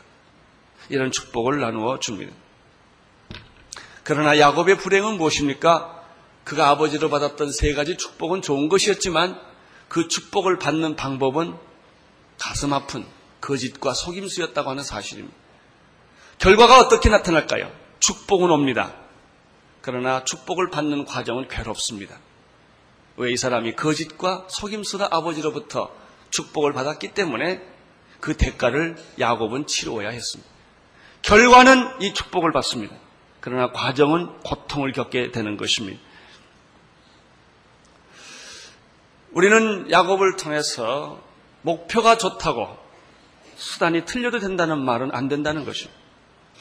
이런 0.89 1.11
축복을 1.11 1.59
나누어 1.59 1.99
줍니다. 1.99 2.33
그러나 4.03 4.39
야곱의 4.39 4.77
불행은 4.77 5.17
무엇입니까? 5.17 6.03
그가 6.43 6.69
아버지로 6.69 7.09
받았던 7.09 7.51
세 7.51 7.73
가지 7.73 7.95
축복은 7.95 8.41
좋은 8.41 8.69
것이었지만 8.69 9.39
그 9.87 10.07
축복을 10.07 10.57
받는 10.57 10.95
방법은 10.95 11.55
가슴 12.39 12.73
아픈 12.73 13.05
거짓과 13.41 13.93
속임수였다고 13.93 14.69
하는 14.69 14.83
사실입니다. 14.83 15.35
결과가 16.39 16.79
어떻게 16.79 17.09
나타날까요? 17.09 17.71
축복은 17.99 18.49
옵니다. 18.49 18.95
그러나 19.81 20.23
축복을 20.23 20.69
받는 20.71 21.05
과정은 21.05 21.47
괴롭습니다. 21.47 22.17
왜 23.17 23.33
이 23.33 23.37
사람이 23.37 23.75
거짓과 23.75 24.47
속임수나 24.49 25.09
아버지로부터 25.11 25.91
축복을 26.29 26.71
받았기 26.71 27.09
때문에 27.13 27.61
그 28.21 28.37
대가를 28.37 28.95
야곱은 29.19 29.67
치루어야 29.67 30.09
했습니다. 30.09 30.49
결과는 31.21 32.01
이 32.01 32.13
축복을 32.13 32.51
받습니다. 32.51 32.95
그러나 33.39 33.71
과정은 33.71 34.39
고통을 34.39 34.91
겪게 34.91 35.31
되는 35.31 35.57
것입니다. 35.57 35.99
우리는 39.31 39.89
야곱을 39.91 40.37
통해서 40.37 41.21
목표가 41.61 42.17
좋다고 42.17 42.77
수단이 43.55 44.05
틀려도 44.05 44.39
된다는 44.39 44.79
말은 44.79 45.13
안 45.13 45.27
된다는 45.27 45.65
것입니다. 45.65 45.99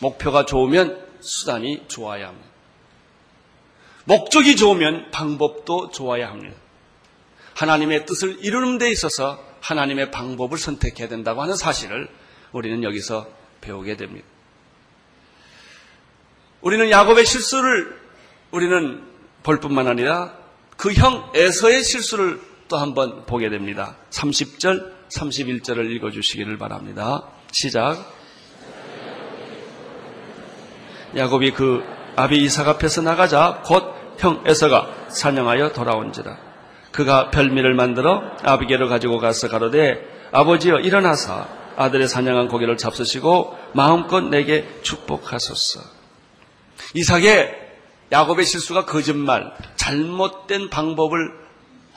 목표가 0.01 0.45
좋으면 0.45 1.07
수단이 1.21 1.85
좋아야 1.89 2.29
합니다. 2.29 2.49
목적이 4.05 4.57
좋으면 4.57 5.11
방법도 5.11 5.91
좋아야 5.91 6.31
합니다. 6.31 6.57
하나님의 7.55 8.07
뜻을 8.07 8.39
이루는 8.45 8.79
데 8.79 8.91
있어서 8.91 9.43
하나님의 9.61 10.11
방법을 10.11 10.59
선택해야 10.59 11.09
된다고 11.09 11.43
하는 11.43 11.57
사실을 11.57 12.09
우리는 12.53 12.83
여기서 12.85 13.29
배우게 13.61 13.97
됩니다. 13.97 14.27
우리는 16.61 16.91
야곱의 16.91 17.25
실수를 17.25 17.99
우리는 18.51 19.03
볼 19.43 19.61
뿐만 19.61 19.87
아니라 19.87 20.33
그 20.77 20.93
형 20.93 21.31
에서의 21.35 21.83
실수를 21.83 22.41
또 22.69 22.77
한번 22.77 23.25
보게 23.27 23.49
됩니다. 23.49 23.97
30절, 24.11 24.93
31절을 25.09 25.91
읽어주시기를 25.91 26.59
바랍니다. 26.59 27.25
시작. 27.51 27.97
야곱이 31.17 31.53
그 31.53 31.83
아비 32.17 32.37
이삭 32.45 32.69
앞에서 32.69 33.03
나가자 33.03 33.63
곧 33.65 33.99
형 34.19 34.43
에서가 34.47 34.91
사냥하여 35.11 35.73
돌아온지라. 35.73 36.37
그가 36.91 37.31
별미를 37.31 37.75
만들어 37.75 38.21
아비게로 38.43 38.89
가지고 38.89 39.19
가서 39.19 39.49
가로되 39.49 40.05
아버지여 40.33 40.81
일어나사 40.81 41.47
아들의 41.77 42.09
사냥한 42.09 42.49
고기를 42.49 42.77
잡수시고 42.77 43.57
마음껏 43.75 44.21
내게 44.21 44.69
축복하소서. 44.83 45.98
이삭의 46.95 47.69
야곱의 48.11 48.47
실수가 48.47 48.87
거짓말, 48.87 49.55
잘못된 49.77 50.71
방법을 50.71 51.33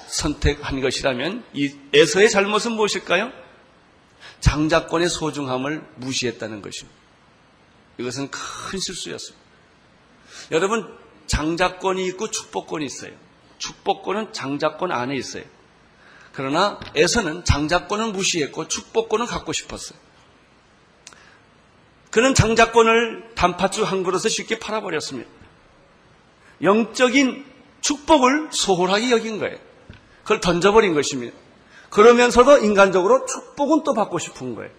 선택한 0.08 0.82
것이라면 0.82 1.46
이 1.54 1.74
에서의 1.94 2.30
잘못은 2.30 2.74
무엇일까요? 2.74 3.32
장자권의 4.42 5.10
소중함을 5.10 5.86
무시했다는 5.96 6.62
것입니다. 6.62 7.00
이것은 7.98 8.30
큰 8.30 8.80
실수였습니다. 8.80 9.40
여러분 10.52 10.98
장자권이 11.28 12.06
있고 12.08 12.30
축복권이 12.30 12.86
있어요. 12.86 13.14
축복권은 13.58 14.34
장자권 14.34 14.92
안에 14.92 15.16
있어요. 15.16 15.44
그러나 16.34 16.80
에서는 16.96 17.46
장자권을 17.46 18.12
무시했고 18.12 18.68
축복권을 18.68 19.28
갖고 19.28 19.54
싶었어요. 19.54 19.98
그는 22.12 22.34
장자권을 22.34 23.32
단팥주 23.36 23.84
한 23.84 24.04
그릇에 24.04 24.30
쉽게 24.30 24.60
팔아버렸습니다. 24.60 25.30
영적인 26.62 27.46
축복을 27.80 28.50
소홀하게 28.52 29.12
여긴 29.12 29.40
거예요. 29.40 29.58
그걸 30.22 30.42
던져버린 30.42 30.94
것입니다. 30.94 31.36
그러면서도 31.90 32.60
인간적으로 32.60 33.26
축복은 33.26 33.84
또 33.84 33.94
받고 33.94 34.20
싶은 34.20 34.56
거예요. 34.56 34.72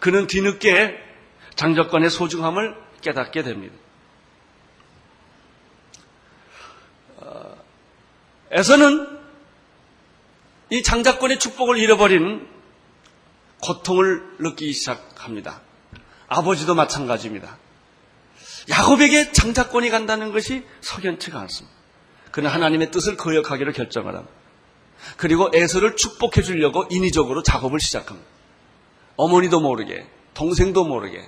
그는 0.00 0.26
뒤늦게 0.26 0.96
장자권의 1.54 2.10
소중함을 2.10 2.76
깨닫게 3.00 3.42
됩니다. 3.42 3.74
어, 7.16 7.56
에서는 8.50 9.17
이 10.70 10.82
장자권의 10.82 11.38
축복을 11.38 11.78
잃어버린 11.78 12.46
고통을 13.60 14.22
느끼기 14.38 14.72
시작합니다. 14.72 15.60
아버지도 16.28 16.74
마찬가지입니다. 16.74 17.56
야곱에게 18.70 19.32
장자권이 19.32 19.88
간다는 19.88 20.30
것이 20.30 20.64
석연치가 20.82 21.40
않습니다. 21.40 21.76
그는 22.30 22.50
하나님의 22.50 22.90
뜻을 22.90 23.16
거역하기로 23.16 23.72
결정을 23.72 24.14
합니다. 24.14 24.34
그리고 25.16 25.50
에서를 25.54 25.96
축복해 25.96 26.42
주려고 26.42 26.84
인위적으로 26.90 27.42
작업을 27.42 27.80
시작합니다. 27.80 28.28
어머니도 29.16 29.60
모르게, 29.60 30.06
동생도 30.34 30.84
모르게, 30.84 31.26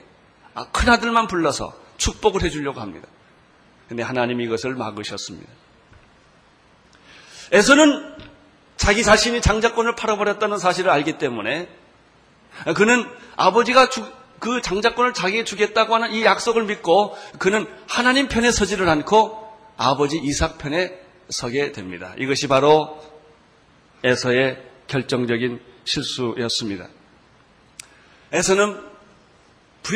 아, 0.54 0.66
큰아들만 0.70 1.28
불러서 1.28 1.74
축복을 1.96 2.42
해 2.42 2.50
주려고 2.50 2.80
합니다. 2.80 3.08
근데 3.88 4.02
하나님이 4.02 4.44
이것을 4.44 4.74
막으셨습니다. 4.74 5.50
에서는 7.52 8.29
자기 8.80 9.04
자신이 9.04 9.42
장자권을 9.42 9.94
팔아버렸다는 9.94 10.56
사실을 10.56 10.90
알기 10.90 11.18
때문에 11.18 11.68
그는 12.74 13.06
아버지가 13.36 13.90
주, 13.90 14.10
그 14.38 14.62
장자권을 14.62 15.12
자기에게 15.12 15.44
주겠다고 15.44 15.94
하는 15.94 16.12
이 16.12 16.24
약속을 16.24 16.64
믿고 16.64 17.14
그는 17.38 17.66
하나님 17.86 18.28
편에 18.28 18.50
서지를 18.50 18.88
않고 18.88 19.38
아버지 19.76 20.16
이삭 20.16 20.56
편에 20.56 20.98
서게 21.28 21.72
됩니다. 21.72 22.14
이것이 22.16 22.48
바로 22.48 22.98
에서의 24.02 24.58
결정적인 24.86 25.60
실수였습니다. 25.84 26.88
에서는 28.32 28.82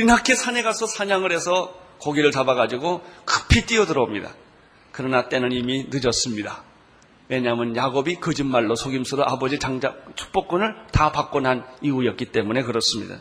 나게 0.07 0.35
산에 0.35 0.63
가서 0.63 0.87
사냥을 0.87 1.33
해서 1.33 1.75
고기를 2.01 2.33
잡아가지고 2.33 3.03
급히 3.25 3.65
뛰어들어옵니다. 3.65 4.35
그러나 4.93 5.31
때는 5.31 5.53
이미 5.53 5.87
늦었습니다. 5.89 6.74
왜냐하면 7.29 7.75
야곱이 7.75 8.17
거짓말로 8.17 8.77
속임수로 8.77 9.25
아버지 9.25 9.59
장자 9.59 9.95
축복권을 10.15 10.75
다 10.93 11.11
받고 11.13 11.41
난 11.41 11.65
이후였기 11.81 12.27
때문에 12.27 12.63
그렇습니다. 12.63 13.17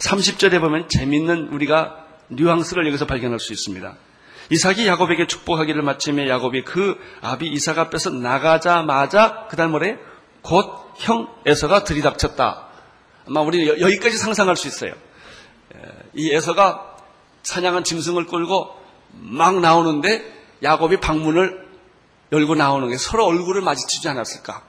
30절에 0.00 0.60
보면 0.60 0.88
재밌는 0.88 1.48
우리가 1.48 2.06
뉘앙스를 2.28 2.86
여기서 2.86 3.06
발견할 3.06 3.40
수 3.40 3.52
있습니다. 3.52 3.96
이삭이 4.50 4.86
야곱에게 4.86 5.26
축복하기를 5.26 5.82
마침에 5.82 6.28
야곱이 6.28 6.62
그 6.64 6.98
아비 7.22 7.48
이삭 7.48 7.78
앞에서 7.78 8.10
나가자마자 8.10 9.46
그다음 9.48 9.70
뭐래? 9.70 9.98
곧 10.42 10.82
형 10.96 11.28
에서가 11.46 11.84
들이닥쳤다. 11.84 12.68
아마 13.28 13.40
우리는 13.40 13.80
여기까지 13.80 14.16
상상할 14.16 14.56
수 14.56 14.68
있어요. 14.68 14.94
이 16.14 16.30
에서가 16.32 16.96
사냥한 17.42 17.84
짐승을 17.84 18.26
끌고 18.26 18.70
막 19.12 19.60
나오는데 19.60 20.22
야곱이 20.62 20.98
방문을 21.00 21.71
열고 22.32 22.54
나오는 22.54 22.88
게 22.88 22.96
서로 22.96 23.26
얼굴을 23.26 23.60
마주치지 23.60 24.08
않았을까? 24.08 24.62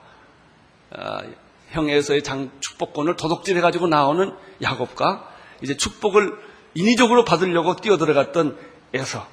아, 0.92 1.24
형 1.72 1.90
에서의 1.90 2.22
장 2.22 2.52
축복권을 2.60 3.16
도둑질해가지고 3.16 3.88
나오는 3.88 4.32
야곱과 4.62 5.30
이제 5.64 5.76
축복을 5.76 6.38
인위적으로 6.76 7.26
받으려고 7.26 7.76
뛰어들어갔던 7.78 8.74
에서. 8.94 9.26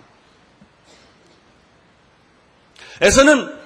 에서는 3.03 3.61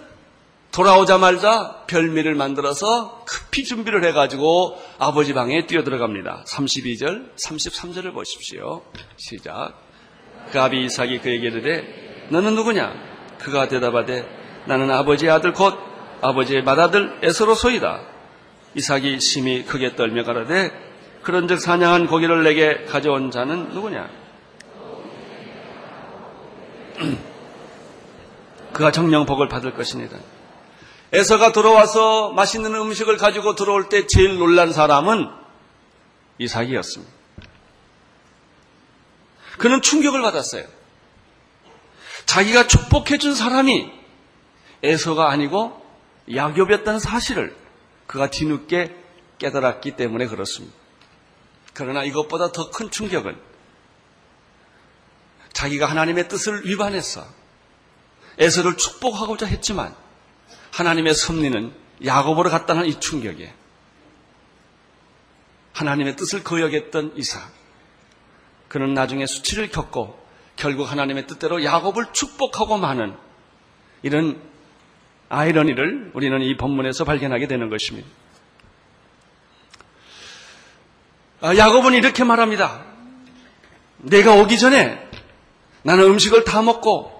돌아오자마자 0.72 1.84
별미를 1.86 2.34
만들어서 2.34 3.24
급히 3.26 3.62
준비를 3.62 4.04
해가지고 4.04 4.80
아버지 4.98 5.32
방에 5.32 5.66
뛰어들어갑니다. 5.66 6.44
32절, 6.48 7.36
33절을 7.36 8.12
보십시오. 8.12 8.82
시작. 9.16 9.74
그 10.50 10.60
아비 10.60 10.84
이삭이 10.84 11.20
그에게 11.20 11.46
이르되 11.46 12.26
너는 12.30 12.56
누구냐? 12.56 12.92
그가 13.38 13.68
대답하되 13.68 14.43
나는 14.66 14.90
아버지의 14.90 15.30
아들 15.30 15.52
곧 15.52 15.78
아버지의 16.20 16.62
맏아들 16.62 17.18
에서로소이다. 17.22 18.00
이삭이 18.74 19.20
심히 19.20 19.64
크게 19.64 19.94
떨며 19.94 20.24
가라되 20.24 20.72
그런즉 21.22 21.60
사냥한 21.60 22.06
고기를 22.06 22.42
내게 22.44 22.84
가져온 22.84 23.30
자는 23.30 23.70
누구냐? 23.70 24.08
그가 28.72 28.90
정령 28.90 29.26
복을 29.26 29.48
받을 29.48 29.74
것이니다. 29.74 30.18
에서가 31.12 31.52
들어와서 31.52 32.32
맛있는 32.32 32.74
음식을 32.74 33.16
가지고 33.16 33.54
들어올 33.54 33.88
때 33.88 34.06
제일 34.08 34.36
놀란 34.38 34.72
사람은 34.72 35.28
이삭이었습니다. 36.38 37.12
그는 39.58 39.80
충격을 39.80 40.20
받았어요. 40.22 40.64
자기가 42.26 42.66
축복해준 42.66 43.36
사람이 43.36 44.03
에서가 44.84 45.30
아니고 45.30 45.82
야곱이었다는 46.32 47.00
사실을 47.00 47.56
그가 48.06 48.30
뒤늦게 48.30 48.94
깨달았기 49.38 49.96
때문에 49.96 50.26
그렇습니다. 50.26 50.76
그러나 51.72 52.04
이것보다 52.04 52.52
더 52.52 52.70
큰 52.70 52.90
충격은 52.90 53.36
자기가 55.52 55.86
하나님의 55.86 56.28
뜻을 56.28 56.66
위반했어. 56.66 57.26
에서를 58.38 58.76
축복하고자 58.76 59.46
했지만 59.46 59.94
하나님의 60.72 61.14
섭리는 61.14 61.72
야곱으로 62.04 62.50
갔다는 62.50 62.86
이 62.86 63.00
충격에 63.00 63.54
하나님의 65.72 66.16
뜻을 66.16 66.44
거역했던 66.44 67.14
이삭. 67.16 67.50
그는 68.68 68.92
나중에 68.94 69.26
수치를 69.26 69.70
겪고 69.70 70.22
결국 70.56 70.90
하나님의 70.90 71.26
뜻대로 71.26 71.64
야곱을 71.64 72.12
축복하고 72.12 72.76
마는 72.76 73.16
이런 74.02 74.40
아이러니를 75.28 76.10
우리는 76.14 76.40
이 76.42 76.56
본문에서 76.56 77.04
발견하게 77.04 77.46
되는 77.48 77.70
것입니다. 77.70 78.08
아, 81.40 81.56
야곱은 81.56 81.94
이렇게 81.94 82.24
말합니다. 82.24 82.84
내가 83.98 84.34
오기 84.34 84.58
전에 84.58 84.98
나는 85.82 86.04
음식을 86.04 86.44
다 86.44 86.62
먹고 86.62 87.12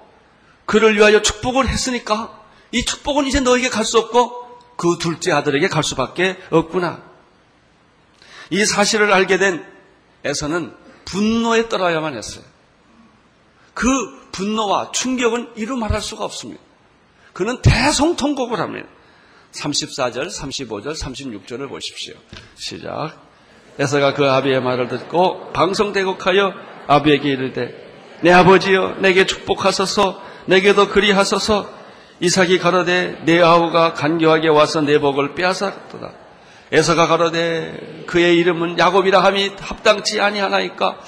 그를 0.66 0.96
위하여 0.96 1.20
축복을 1.22 1.68
했으니까 1.68 2.40
이 2.72 2.84
축복은 2.84 3.26
이제 3.26 3.40
너에게 3.40 3.68
갈 3.68 3.84
수 3.84 3.98
없고 3.98 4.44
그 4.76 4.96
둘째 4.98 5.32
아들에게 5.32 5.68
갈 5.68 5.82
수밖에 5.82 6.36
없구나. 6.50 7.02
이 8.50 8.64
사실을 8.64 9.12
알게 9.12 9.38
된 9.38 9.64
에서는 10.24 10.74
분노에 11.04 11.68
떨어야만 11.68 12.16
했어요. 12.16 12.44
그 13.74 13.86
분노와 14.32 14.92
충격은 14.92 15.52
이루 15.56 15.76
말할 15.76 16.00
수가 16.00 16.24
없습니다. 16.24 16.62
그는 17.34 17.60
대성통곡을 17.60 18.58
합니다. 18.58 18.88
34절, 19.52 20.30
35절, 20.30 20.98
36절을 20.98 21.68
보십시오. 21.68 22.14
시작. 22.54 23.12
에서가 23.78 24.14
그 24.14 24.30
아비의 24.30 24.62
말을 24.62 24.88
듣고 24.88 25.52
방송대곡하여 25.52 26.52
아비에게 26.86 27.28
이르되 27.28 27.84
내 28.22 28.30
아버지여 28.32 28.96
내게 29.00 29.26
축복하소서 29.26 30.22
내게도 30.46 30.88
그리하소서 30.88 31.68
이삭이 32.20 32.58
가로되 32.58 33.22
내 33.24 33.40
아우가 33.40 33.92
간교하게 33.92 34.48
와서 34.48 34.80
내 34.80 34.98
복을 34.98 35.34
빼앗았도다. 35.34 36.12
에서가 36.72 37.06
가로되 37.06 38.04
그의 38.06 38.36
이름은 38.36 38.78
야곱이라 38.78 39.22
함이 39.22 39.52
합당치 39.60 40.20
아니하나이까 40.20 40.98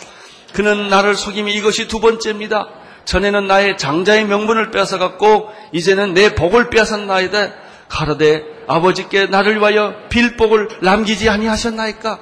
그는 0.52 0.88
나를 0.88 1.14
속임이 1.14 1.54
이것이 1.54 1.86
두 1.86 2.00
번째입니다. 2.00 2.68
전에는 3.06 3.46
나의 3.46 3.78
장자의 3.78 4.26
명분을 4.26 4.70
빼앗아갔고 4.70 5.50
이제는 5.72 6.12
내 6.12 6.34
복을 6.34 6.70
빼앗았나이다. 6.70 7.54
가로되 7.88 8.64
아버지께 8.66 9.26
나를 9.26 9.58
위하여 9.58 10.08
빌복을 10.08 10.80
남기지 10.82 11.28
아니하셨나이까? 11.30 12.20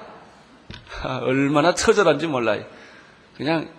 아, 1.02 1.16
얼마나 1.22 1.74
처절한지 1.74 2.26
몰라요. 2.26 2.64
그냥 3.36 3.70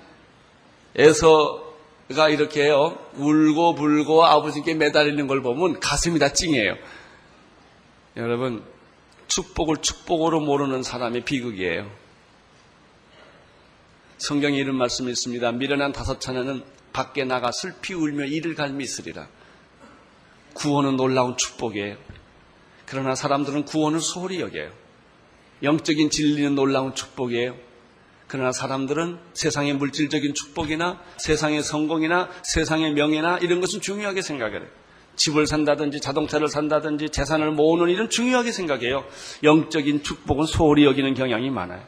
에서 0.95 1.61
가 2.15 2.29
이렇게 2.29 2.69
요 2.69 2.97
울고 3.15 3.75
불고 3.75 4.25
아버지께 4.25 4.75
매달리는 4.75 5.25
걸 5.27 5.41
보면 5.41 5.79
가슴이 5.79 6.19
다 6.19 6.33
찡해요. 6.33 6.75
여러분, 8.17 8.63
축복을 9.27 9.77
축복으로 9.77 10.39
모르는 10.39 10.83
사람의 10.83 11.21
비극이에요. 11.21 11.89
성경에 14.17 14.57
이런 14.57 14.75
말씀이 14.75 15.09
있습니다. 15.11 15.51
미련한 15.53 15.91
다섯 15.93 16.21
차례는 16.21 16.63
밖에 16.95 17.25
나가 17.25 17.51
슬피 17.51 17.93
울며 17.93 18.23
이를 18.23 18.55
갈미 18.55 18.81
있으리라. 18.85 19.27
구원은 20.53 20.95
놀라운 20.95 21.35
축복이에요. 21.35 21.97
그러나 22.85 23.15
사람들은 23.15 23.65
구원을 23.65 23.99
소홀히 23.99 24.39
여겨요. 24.39 24.71
영적인 25.61 26.09
진리는 26.09 26.55
놀라운 26.55 26.95
축복이에요. 26.95 27.57
그러나 28.27 28.53
사람들은 28.53 29.19
세상의 29.33 29.73
물질적인 29.73 30.33
축복이나 30.35 31.01
세상의 31.17 31.63
성공이나 31.63 32.29
세상의 32.43 32.93
명예나 32.93 33.39
이런 33.39 33.59
것은 33.59 33.81
중요하게 33.81 34.21
생각을 34.21 34.61
해요. 34.61 34.69
집을 35.17 35.47
산다든지 35.47 35.99
자동차를 35.99 36.47
산다든지 36.47 37.09
재산을 37.09 37.51
모으는 37.51 37.89
일은 37.89 38.09
중요하게 38.09 38.53
생각해요. 38.53 39.03
영적인 39.43 40.03
축복은 40.03 40.45
소홀히 40.45 40.85
여기는 40.85 41.13
경향이 41.13 41.49
많아요. 41.49 41.83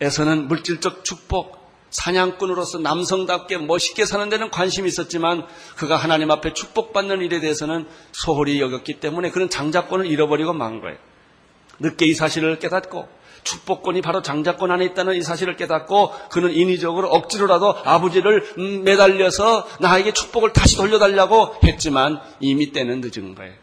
에서는 0.00 0.48
물질적 0.48 1.04
축복, 1.04 1.65
사냥꾼으로서 1.96 2.78
남성답게 2.78 3.56
멋있게 3.58 4.04
사는 4.04 4.28
데는 4.28 4.50
관심이 4.50 4.86
있었지만 4.86 5.46
그가 5.76 5.96
하나님 5.96 6.30
앞에 6.30 6.52
축복받는 6.52 7.22
일에 7.22 7.40
대해서는 7.40 7.86
소홀히 8.12 8.60
여겼기 8.60 9.00
때문에 9.00 9.30
그는 9.30 9.48
장자권을 9.48 10.06
잃어버리고 10.06 10.52
만 10.52 10.80
거예요. 10.80 10.98
늦게 11.78 12.06
이 12.06 12.14
사실을 12.14 12.58
깨닫고 12.58 13.08
축복권이 13.44 14.02
바로 14.02 14.20
장자권 14.20 14.70
안에 14.70 14.84
있다는 14.86 15.14
이 15.14 15.22
사실을 15.22 15.56
깨닫고 15.56 16.12
그는 16.30 16.52
인위적으로 16.52 17.08
억지로라도 17.08 17.76
아버지를 17.84 18.44
음, 18.58 18.84
매달려서 18.84 19.66
나에게 19.80 20.12
축복을 20.12 20.52
다시 20.52 20.76
돌려달라고 20.76 21.54
했지만 21.64 22.20
이미 22.40 22.72
때는 22.72 23.00
늦은 23.02 23.34
거예요. 23.34 23.54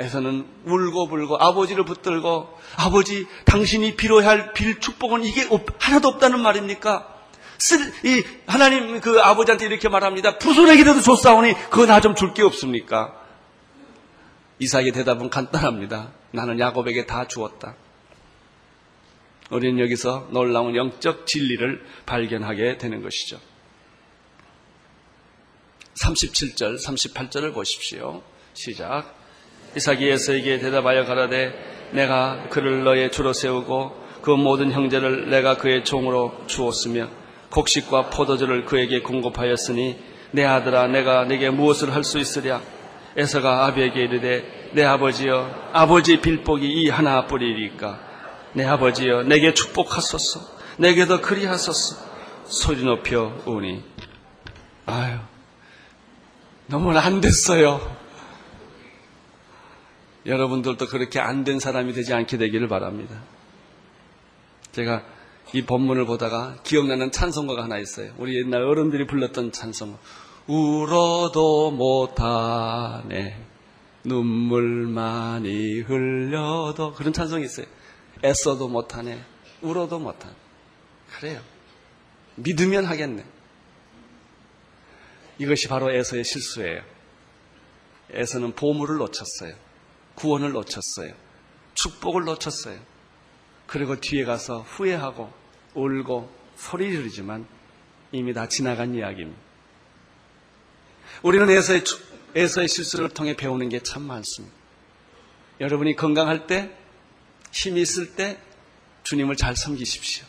에서는 0.00 0.46
울고불고 0.64 1.36
아버지를 1.36 1.84
붙들고 1.84 2.58
아버지 2.76 3.26
당신이 3.44 3.96
빌어야 3.96 4.28
할 4.28 4.52
빌 4.54 4.80
축복은 4.80 5.24
이게 5.24 5.46
하나도 5.78 6.08
없다는 6.08 6.40
말입니까? 6.40 7.06
쓸, 7.58 7.92
이 8.06 8.24
하나님 8.46 9.00
그 9.02 9.20
아버지한테 9.20 9.66
이렇게 9.66 9.90
말합니다. 9.90 10.38
부손에게라도 10.38 11.02
줬사오니 11.02 11.52
그거 11.68 11.84
나 11.84 12.00
좀 12.00 12.14
줄 12.14 12.32
게 12.32 12.42
없습니까? 12.42 13.14
이삭의 14.58 14.92
대답은 14.92 15.28
간단합니다. 15.28 16.12
나는 16.32 16.58
야곱에게 16.58 17.04
다 17.04 17.28
주었다. 17.28 17.74
우리는 19.50 19.78
여기서 19.80 20.28
놀라운 20.30 20.74
영적 20.76 21.26
진리를 21.26 21.84
발견하게 22.06 22.78
되는 22.78 23.02
것이죠. 23.02 23.38
37절, 26.00 26.82
38절을 26.82 27.52
보십시오. 27.52 28.22
시작. 28.54 29.19
이삭이 29.76 30.08
에서에게 30.08 30.58
대답하여 30.58 31.04
가라되 31.04 31.90
내가 31.92 32.44
그를 32.50 32.84
너의 32.84 33.10
주로 33.12 33.32
세우고 33.32 33.96
그 34.22 34.30
모든 34.30 34.70
형제를 34.72 35.30
내가 35.30 35.56
그의 35.56 35.84
종으로 35.84 36.34
주었으며 36.46 37.08
곡식과 37.50 38.10
포도주를 38.10 38.64
그에게 38.64 39.00
공급하였으니 39.00 39.98
내 40.32 40.44
아들아 40.44 40.86
내가 40.88 41.24
네게 41.24 41.50
무엇을 41.50 41.94
할 41.94 42.04
수 42.04 42.18
있으랴? 42.18 42.60
에서가 43.16 43.66
아비에게 43.66 44.00
이르되 44.04 44.70
내 44.72 44.84
아버지여 44.84 45.70
아버지 45.72 46.20
빌복이 46.20 46.64
이 46.66 46.88
하나뿐이니까? 46.88 47.98
내 48.52 48.64
아버지여 48.64 49.24
내게 49.24 49.52
축복하소서. 49.52 50.40
내게도 50.78 51.20
그리하소서. 51.20 51.96
소리 52.44 52.84
높여 52.84 53.32
우니. 53.46 53.82
아유 54.86 55.18
너무 56.66 56.96
안 56.96 57.20
됐어요 57.20 57.80
여러분들도 60.26 60.86
그렇게 60.86 61.18
안 61.18 61.44
된 61.44 61.58
사람이 61.58 61.92
되지 61.94 62.12
않게 62.14 62.36
되기를 62.38 62.68
바랍니다. 62.68 63.22
제가 64.72 65.02
이 65.52 65.62
본문을 65.62 66.06
보다가 66.06 66.58
기억나는 66.62 67.10
찬송가가 67.10 67.64
하나 67.64 67.78
있어요. 67.78 68.12
우리 68.18 68.36
옛날 68.36 68.62
어른들이 68.62 69.06
불렀던 69.06 69.52
찬송. 69.52 69.98
울어도 70.46 71.70
못하네. 71.70 73.36
눈물 74.04 74.86
많이 74.86 75.80
흘려도. 75.80 76.92
그런 76.94 77.12
찬송이 77.12 77.44
있어요. 77.44 77.66
애써도 78.24 78.68
못하네. 78.68 79.20
울어도 79.62 79.98
못하네. 79.98 80.34
그래요. 81.18 81.40
믿으면 82.36 82.84
하겠네. 82.84 83.24
이것이 85.38 85.68
바로 85.68 85.90
에서의 85.90 86.24
실수예요. 86.24 86.82
에서는 88.12 88.52
보물을 88.52 88.96
놓쳤어요. 88.98 89.54
구원을 90.14 90.52
놓쳤어요. 90.52 91.12
축복을 91.74 92.24
놓쳤어요. 92.24 92.78
그리고 93.66 93.98
뒤에 94.00 94.24
가서 94.24 94.62
후회하고 94.62 95.32
울고 95.74 96.30
소리 96.56 96.90
지르지만 96.90 97.46
이미 98.12 98.34
다 98.34 98.48
지나간 98.48 98.94
이야기입니다. 98.94 99.40
우리는 101.22 101.48
에서의, 101.48 101.84
에서의 102.34 102.68
실수를 102.68 103.08
통해 103.10 103.36
배우는 103.36 103.68
게 103.68 103.80
참 103.80 104.02
많습니다. 104.02 104.54
여러분이 105.60 105.94
건강할 105.96 106.46
때, 106.46 106.74
힘이 107.52 107.82
있을 107.82 108.14
때 108.14 108.38
주님을 109.04 109.36
잘 109.36 109.54
섬기십시오. 109.56 110.24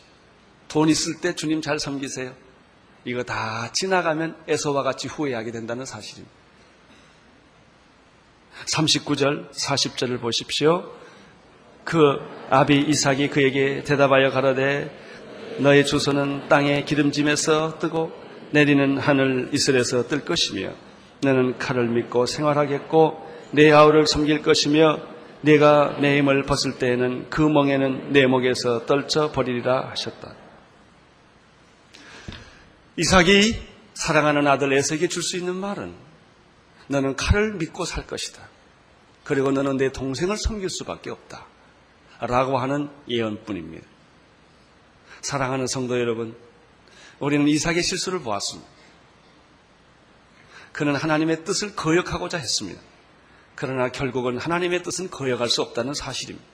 돈 0.68 0.88
있을 0.88 1.20
때 1.20 1.34
주님 1.34 1.62
잘 1.62 1.78
섬기세요. 1.78 2.34
이거 3.04 3.22
다 3.22 3.70
지나가면 3.72 4.44
에서와 4.46 4.82
같이 4.82 5.08
후회하게 5.08 5.50
된다는 5.52 5.84
사실입니다. 5.84 6.41
39절, 8.66 9.50
40절을 9.50 10.20
보십시오. 10.20 10.90
그 11.84 12.18
아비 12.50 12.78
이삭이 12.78 13.28
그에게 13.28 13.82
대답하여 13.82 14.30
가라되 14.30 14.90
너의 15.58 15.84
주소는 15.84 16.48
땅의 16.48 16.84
기름짐에서 16.84 17.78
뜨고 17.78 18.12
내리는 18.52 18.98
하늘 18.98 19.50
이슬에서 19.52 20.06
뜰 20.06 20.24
것이며 20.24 20.72
너는 21.22 21.58
칼을 21.58 21.88
믿고 21.88 22.26
생활하겠고 22.26 23.30
내 23.52 23.70
아우를 23.70 24.06
섬길 24.06 24.42
것이며 24.42 25.00
내가 25.40 25.96
내 26.00 26.18
힘을 26.18 26.44
벗을 26.44 26.78
때에는 26.78 27.28
그 27.30 27.42
멍에는 27.42 28.12
내 28.12 28.26
목에서 28.26 28.86
떨쳐 28.86 29.32
버리리라 29.32 29.90
하셨다. 29.90 30.34
이삭이 32.96 33.56
사랑하는 33.94 34.46
아들 34.46 34.72
에서에게 34.72 35.08
줄 35.08 35.22
수 35.22 35.36
있는 35.36 35.56
말은 35.56 35.94
너는 36.88 37.16
칼을 37.16 37.54
믿고 37.54 37.84
살 37.84 38.06
것이다. 38.06 38.51
그리고 39.24 39.50
너는 39.50 39.76
내 39.76 39.92
동생을 39.92 40.36
섬길 40.36 40.68
수밖에 40.70 41.10
없다. 41.10 41.46
라고 42.20 42.58
하는 42.58 42.88
예언뿐입니다. 43.08 43.86
사랑하는 45.22 45.66
성도 45.66 45.98
여러분, 45.98 46.36
우리는 47.18 47.46
이삭의 47.46 47.82
실수를 47.82 48.20
보았습니다. 48.20 48.68
그는 50.72 50.96
하나님의 50.96 51.44
뜻을 51.44 51.76
거역하고자 51.76 52.38
했습니다. 52.38 52.80
그러나 53.54 53.90
결국은 53.90 54.38
하나님의 54.38 54.82
뜻은 54.82 55.10
거역할 55.10 55.48
수 55.48 55.62
없다는 55.62 55.94
사실입니다. 55.94 56.46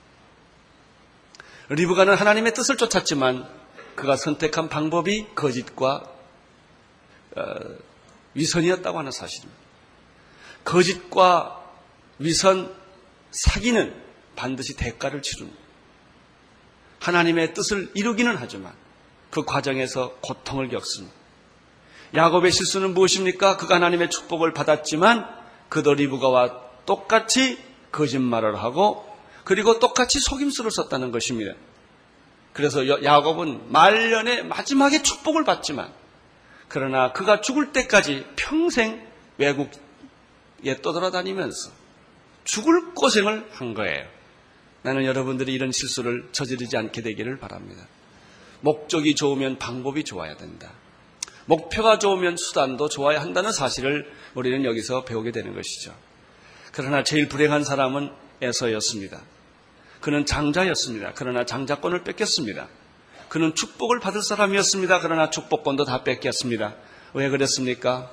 리브가는 1.69 2.15
하나님의 2.15 2.53
뜻을 2.53 2.77
쫓았지만 2.77 3.47
그가 3.95 4.15
선택한 4.15 4.69
방법이 4.69 5.27
거짓과 5.35 6.03
어, 7.35 7.43
위선이었다고 8.33 8.97
하는 8.97 9.11
사실입니다. 9.11 9.59
거짓과 10.63 11.58
위선, 12.19 12.73
사기는 13.31 13.93
반드시 14.35 14.75
대가를 14.75 15.21
치릅니다. 15.21 15.59
하나님의 16.99 17.53
뜻을 17.53 17.91
이루기는 17.93 18.35
하지만 18.37 18.73
그 19.31 19.43
과정에서 19.43 20.17
고통을 20.21 20.69
겪습니다. 20.69 21.15
야곱의 22.15 22.51
실수는 22.51 22.93
무엇입니까? 22.93 23.57
그가 23.57 23.75
하나님의 23.75 24.09
축복을 24.09 24.53
받았지만 24.53 25.27
그도 25.69 25.93
리브가와 25.93 26.61
똑같이 26.85 27.57
거짓말을 27.91 28.55
하고 28.61 29.07
그리고 29.43 29.79
똑같이 29.79 30.19
속임수를 30.19 30.71
썼다는 30.71 31.11
것입니다. 31.11 31.53
그래서 32.53 32.87
야곱은 33.03 33.71
말년에 33.71 34.43
마지막에 34.43 35.01
축복을 35.03 35.43
받지만 35.43 35.93
그러나 36.67 37.13
그가 37.13 37.41
죽을 37.41 37.71
때까지 37.71 38.25
평생 38.35 39.07
외국에 39.37 40.81
떠돌아다니면서 40.81 41.78
죽을 42.49 42.95
고생을 42.95 43.47
한 43.51 43.75
거예요. 43.75 44.07
나는 44.81 45.05
여러분들이 45.05 45.53
이런 45.53 45.71
실수를 45.71 46.29
저지르지 46.31 46.77
않게 46.77 47.03
되기를 47.03 47.37
바랍니다. 47.37 47.85
목적이 48.61 49.13
좋으면 49.13 49.59
방법이 49.59 50.03
좋아야 50.03 50.35
된다. 50.35 50.71
목표가 51.45 51.99
좋으면 51.99 52.37
수단도 52.37 52.89
좋아야 52.89 53.21
한다는 53.21 53.51
사실을 53.51 54.11
우리는 54.33 54.65
여기서 54.65 55.05
배우게 55.05 55.31
되는 55.31 55.53
것이죠. 55.53 55.95
그러나 56.71 57.03
제일 57.03 57.29
불행한 57.29 57.63
사람은 57.63 58.11
에서였습니다. 58.41 59.21
그는 60.01 60.25
장자였습니다. 60.25 61.13
그러나 61.13 61.45
장자권을 61.45 62.03
뺏겼습니다. 62.03 62.67
그는 63.27 63.53
축복을 63.53 63.99
받을 63.99 64.23
사람이었습니다. 64.23 65.01
그러나 65.01 65.29
축복권도 65.29 65.85
다 65.85 66.03
뺏겼습니다. 66.03 66.75
왜 67.13 67.29
그랬습니까? 67.29 68.11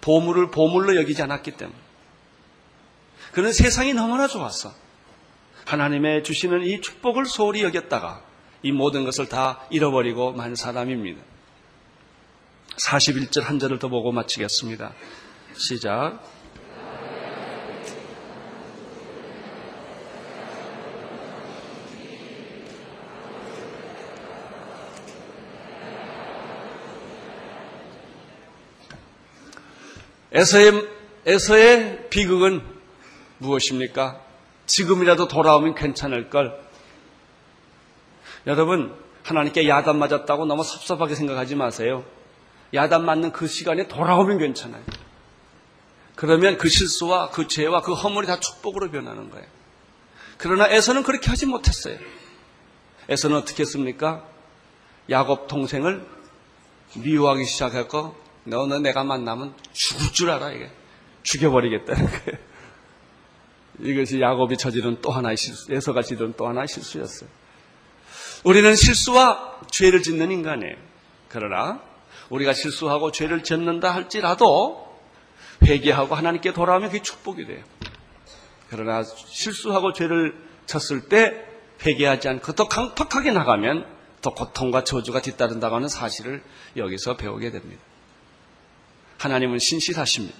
보물을 0.00 0.50
보물로 0.50 0.96
여기지 0.96 1.20
않았기 1.20 1.50
때문에. 1.52 1.87
그는 3.38 3.52
세상이 3.52 3.94
너무나 3.94 4.26
좋았어. 4.26 4.74
하나님의 5.64 6.24
주시는 6.24 6.64
이 6.64 6.80
축복을 6.80 7.24
소홀히 7.24 7.62
여겼다가 7.62 8.20
이 8.64 8.72
모든 8.72 9.04
것을 9.04 9.28
다 9.28 9.60
잃어버리고 9.70 10.32
만 10.32 10.56
사람입니다. 10.56 11.22
41절 12.78 13.44
한 13.44 13.60
절을 13.60 13.78
더 13.78 13.86
보고 13.86 14.10
마치겠습니다. 14.10 14.92
시작. 15.56 16.20
에서의, 30.32 30.88
에서의 31.24 32.08
비극은 32.10 32.77
무엇입니까? 33.38 34.20
지금이라도 34.66 35.28
돌아오면 35.28 35.74
괜찮을 35.74 36.30
걸. 36.30 36.58
여러분, 38.46 38.94
하나님께 39.24 39.68
야단 39.68 39.98
맞았다고 39.98 40.46
너무 40.46 40.62
섭섭하게 40.62 41.14
생각하지 41.14 41.54
마세요. 41.54 42.04
야단 42.74 43.04
맞는 43.04 43.32
그 43.32 43.46
시간에 43.46 43.88
돌아오면 43.88 44.38
괜찮아요. 44.38 44.82
그러면 46.14 46.58
그 46.58 46.68
실수와 46.68 47.30
그 47.30 47.46
죄와 47.46 47.82
그 47.82 47.92
허물이 47.92 48.26
다 48.26 48.40
축복으로 48.40 48.90
변하는 48.90 49.30
거예요. 49.30 49.46
그러나 50.36 50.66
에서는 50.68 51.02
그렇게 51.02 51.30
하지 51.30 51.46
못했어요. 51.46 51.98
에서는 53.08 53.36
어떻게 53.36 53.62
했습니까? 53.62 54.24
야곱 55.10 55.48
동생을 55.48 56.04
미워하기 56.96 57.44
시작했고 57.44 58.16
너는 58.44 58.82
내가 58.82 59.04
만나면 59.04 59.54
죽을 59.72 60.12
줄 60.12 60.30
알아 60.30 60.52
이게 60.52 60.70
죽여버리겠다는 61.22 62.06
거예요. 62.06 62.47
이것이 63.80 64.20
야곱이 64.20 64.56
저지른 64.56 65.00
또 65.00 65.10
하나의 65.10 65.36
실수, 65.36 65.72
에서가 65.72 66.02
지른 66.02 66.34
또 66.36 66.48
하나의 66.48 66.68
실수였어요. 66.68 67.28
우리는 68.44 68.74
실수와 68.74 69.60
죄를 69.70 70.02
짓는 70.02 70.30
인간이에요. 70.30 70.76
그러나 71.28 71.80
우리가 72.30 72.52
실수하고 72.52 73.12
죄를 73.12 73.42
짓는다 73.42 73.94
할지라도 73.94 74.86
회개하고 75.62 76.14
하나님께 76.14 76.52
돌아오면 76.52 76.90
그게 76.90 77.02
축복이 77.02 77.46
돼요. 77.46 77.64
그러나 78.70 79.02
실수하고 79.02 79.92
죄를 79.92 80.36
졌을 80.66 81.08
때 81.08 81.44
회개하지 81.84 82.28
않고 82.28 82.52
더 82.52 82.68
강팍하게 82.68 83.30
나가면 83.32 83.86
더 84.20 84.34
고통과 84.34 84.84
저주가 84.84 85.22
뒤따른다고 85.22 85.76
하는 85.76 85.88
사실을 85.88 86.42
여기서 86.76 87.16
배우게 87.16 87.50
됩니다. 87.50 87.80
하나님은 89.18 89.58
신실하십니다. 89.58 90.36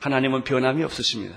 하나님은 0.00 0.44
변함이 0.44 0.84
없으십니다. 0.84 1.36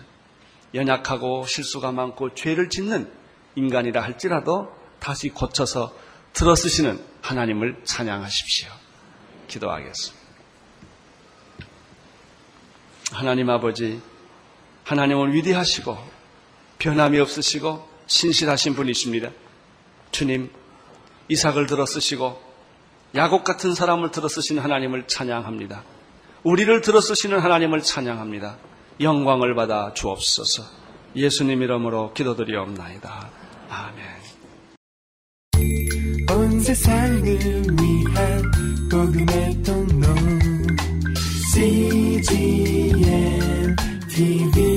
연약하고 0.74 1.46
실수가 1.46 1.92
많고 1.92 2.34
죄를 2.34 2.70
짓는 2.70 3.12
인간이라 3.56 4.02
할지라도 4.02 4.74
다시 5.00 5.30
고쳐서 5.30 5.94
들어쓰시는 6.34 7.04
하나님을 7.22 7.82
찬양하십시오. 7.84 8.70
기도하겠습니다. 9.48 10.22
하나님 13.12 13.50
아버지, 13.50 14.02
하나님은 14.86 15.34
위대하시고 15.34 15.98
변함이 16.80 17.20
없으시고 17.20 17.88
신실하신 18.08 18.76
분이십니다. 18.76 19.32
주님, 20.12 20.52
이삭을 21.28 21.68
들어쓰시고 21.68 22.42
야곱 23.16 23.44
같은 23.44 23.76
사람을 23.76 24.12
들어쓰시는 24.12 24.64
하나님을 24.64 25.08
찬양합니다. 25.08 25.84
우리를 26.44 26.82
들어쓰시는 26.82 27.40
하나님을 27.40 27.84
찬양합니다. 27.84 28.58
영광을 29.02 29.56
받아 29.56 29.94
주옵소서. 29.94 30.64
예수님 31.16 31.62
이름으로 31.62 32.14
기도드리옵나이다. 32.14 33.30
아멘. 33.70 34.06
온 36.30 36.60
세상을 36.60 37.24
위한 37.24 38.52
복음의 38.90 39.64
통로 39.64 40.08
CGM 41.54 42.96
TV 44.10 44.71